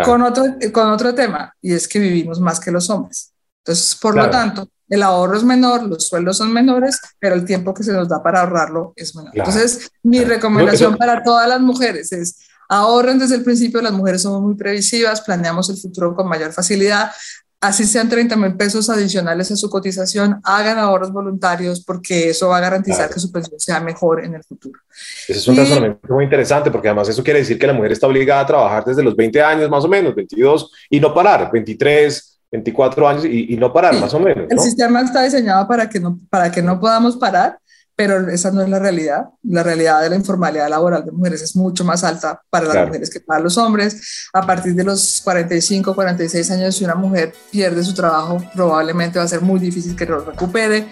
Con, 0.05 0.21
otro, 0.21 0.45
con 0.71 0.89
otro 0.89 1.13
tema, 1.13 1.53
y 1.61 1.73
es 1.73 1.85
que 1.89 1.99
vivimos 1.99 2.39
más 2.39 2.61
que 2.61 2.71
los 2.71 2.89
hombres. 2.89 3.33
Entonces, 3.57 3.93
por 3.95 4.15
lo 4.15 4.29
tanto, 4.29 4.69
el 4.89 5.03
ahorro 5.03 5.37
es 5.37 5.43
menor, 5.43 5.83
los 5.83 6.07
sueldos 6.07 6.37
son 6.37 6.53
menores, 6.53 6.99
pero 7.19 7.35
el 7.35 7.45
tiempo 7.45 7.73
que 7.73 7.83
se 7.83 7.93
nos 7.93 8.07
da 8.07 8.23
para 8.23 8.41
ahorrarlo 8.41 8.93
es 8.95 9.15
menor. 9.15 9.31
Entonces, 9.35 9.91
mi 10.03 10.23
recomendación 10.23 10.95
para 10.95 11.23
todas 11.23 11.47
las 11.47 11.59
mujeres 11.59 12.11
es 12.11 12.37
ahorren 12.69 13.19
desde 13.19 13.35
el 13.35 13.43
principio, 13.43 13.81
las 13.81 13.93
mujeres 13.93 14.21
somos 14.21 14.41
muy 14.41 14.55
previsivas, 14.55 15.21
planeamos 15.21 15.69
el 15.69 15.77
futuro 15.77 16.15
con 16.15 16.27
mayor 16.27 16.51
facilidad, 16.51 17.11
así 17.59 17.85
sean 17.85 18.07
30 18.07 18.35
mil 18.35 18.55
pesos 18.55 18.89
adicionales 18.89 19.51
a 19.51 19.55
su 19.55 19.69
cotización, 19.69 20.39
hagan 20.43 20.77
ahorros 20.77 21.11
voluntarios 21.11 21.83
porque 21.83 22.29
eso 22.29 22.49
va 22.49 22.57
a 22.57 22.61
garantizar 22.61 23.09
que 23.09 23.19
su 23.19 23.31
pensión 23.31 23.59
sea 23.59 23.79
mejor 23.79 24.23
en 24.23 24.35
el 24.35 24.43
futuro. 24.43 24.79
Ese 25.27 25.39
es 25.39 25.47
un 25.47 25.57
razonamiento 25.57 26.13
muy 26.13 26.25
interesante 26.25 26.69
porque 26.69 26.89
además 26.89 27.09
eso 27.09 27.23
quiere 27.23 27.39
decir 27.39 27.57
que 27.57 27.67
la 27.67 27.73
mujer 27.73 27.93
está 27.93 28.07
obligada 28.07 28.41
a 28.41 28.45
trabajar 28.45 28.85
desde 28.85 29.03
los 29.03 29.15
20 29.15 29.41
años 29.41 29.69
más 29.69 29.83
o 29.83 29.87
menos, 29.87 30.13
22 30.13 30.71
y 30.89 30.99
no 30.99 31.13
parar, 31.13 31.49
23, 31.51 32.36
24 32.51 33.07
años 33.07 33.25
y, 33.25 33.55
no 33.57 33.73
parar, 33.73 33.99
más 33.99 34.13
o 34.13 34.19
menos. 34.19 34.49
El 34.49 34.59
sistema 34.59 35.01
está 35.01 35.23
diseñado 35.23 35.67
para 35.67 35.89
que, 35.89 35.99
no, 35.99 36.19
para 36.29 36.51
que 36.51 36.61
no 36.61 36.79
podamos 36.79 37.17
parar, 37.17 37.59
pero 37.95 38.29
esa 38.29 38.51
no 38.51 38.61
es 38.61 38.69
la 38.69 38.79
realidad. 38.79 39.25
La 39.43 39.63
realidad 39.63 40.01
de 40.01 40.09
la 40.09 40.15
informalidad 40.15 40.69
laboral 40.69 41.03
de 41.03 41.11
mujeres 41.11 41.41
es 41.41 41.55
mucho 41.55 41.83
más 41.83 42.03
alta 42.03 42.41
para 42.49 42.67
las 42.67 42.87
mujeres 42.87 43.09
que 43.09 43.19
para 43.19 43.39
los 43.39 43.57
hombres. 43.57 44.29
A 44.33 44.45
partir 44.45 44.75
de 44.75 44.83
los 44.83 45.21
45, 45.23 45.95
46 45.95 46.51
años, 46.51 46.75
si 46.75 46.85
una 46.85 46.95
mujer 46.95 47.33
pierde 47.51 47.83
su 47.83 47.93
trabajo, 47.93 48.37
probablemente 48.53 49.19
va 49.19 49.25
a 49.25 49.27
ser 49.27 49.41
muy 49.41 49.59
difícil 49.59 49.95
que 49.95 50.05
lo 50.05 50.19
recupere. 50.19 50.87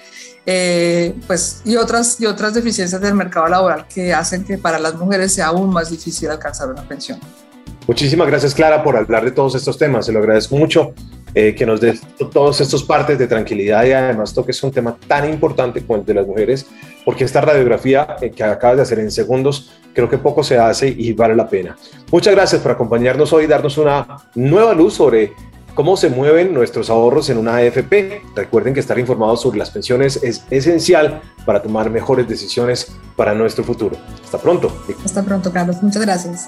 Eh, 0.48 1.16
pues, 1.26 1.62
y, 1.64 1.76
otras, 1.76 2.20
y 2.20 2.26
otras 2.26 2.54
deficiencias 2.54 3.02
del 3.02 3.16
mercado 3.16 3.48
laboral 3.48 3.88
que 3.88 4.14
hacen 4.14 4.44
que 4.44 4.58
para 4.58 4.78
las 4.78 4.96
mujeres 4.96 5.34
sea 5.34 5.48
aún 5.48 5.72
más 5.72 5.90
difícil 5.90 6.30
alcanzar 6.30 6.70
una 6.70 6.88
pensión. 6.88 7.20
Muchísimas 7.88 8.28
gracias, 8.28 8.54
Clara, 8.54 8.84
por 8.84 8.98
hablar 8.98 9.24
de 9.26 9.32
todos 9.32 9.56
estos 9.56 9.78
temas. 9.78 10.08
Se 10.08 10.12
lo 10.12 10.20
agradezco 10.20 10.56
mucho. 10.56 10.94
Eh, 11.38 11.54
que 11.54 11.66
nos 11.66 11.82
dé 11.82 12.00
todos 12.32 12.62
estos 12.62 12.82
partes 12.82 13.20
de 13.20 13.28
tranquilidad 13.28 13.84
y 13.84 13.92
además 13.92 14.34
toques 14.34 14.64
un 14.64 14.72
tema 14.72 14.96
tan 15.06 15.30
importante 15.30 15.86
como 15.86 16.00
el 16.00 16.06
de 16.06 16.14
las 16.14 16.26
mujeres, 16.26 16.66
porque 17.04 17.26
esta 17.26 17.42
radiografía 17.42 18.16
eh, 18.22 18.32
que 18.32 18.42
acabas 18.42 18.78
de 18.78 18.84
hacer 18.84 19.00
en 19.00 19.12
segundos, 19.12 19.74
creo 19.94 20.10
que 20.10 20.18
poco 20.18 20.46
se 20.46 20.58
hace 20.58 20.88
y 20.88 21.12
vale 21.12 21.36
la 21.36 21.50
pena. 21.50 21.76
Muchas 22.10 22.34
gracias 22.34 22.62
por 22.62 22.72
acompañarnos 22.72 23.34
hoy 23.34 23.44
y 23.44 23.48
darnos 23.48 23.78
una 23.78 24.08
nueva 24.34 24.74
luz 24.74 24.94
sobre 24.94 25.34
cómo 25.74 25.98
se 25.98 26.10
mueven 26.10 26.54
nuestros 26.54 26.90
ahorros 26.90 27.30
en 27.30 27.38
una 27.38 27.58
AFP. 27.58 28.22
Recuerden 28.34 28.74
que 28.74 28.80
estar 28.80 28.98
informados 28.98 29.42
sobre 29.42 29.60
las 29.60 29.72
pensiones 29.72 30.24
es 30.24 30.46
esencial 30.50 31.22
para 31.46 31.62
tomar 31.62 31.90
mejores 31.90 32.30
decisiones 32.30 32.96
para 33.18 33.34
nuestro 33.34 33.66
futuro. 33.66 33.98
Hasta 34.24 34.38
pronto. 34.38 34.72
Hasta 35.04 35.22
pronto, 35.22 35.52
Carlos. 35.52 35.84
Muchas 35.84 36.02
gracias. 36.02 36.48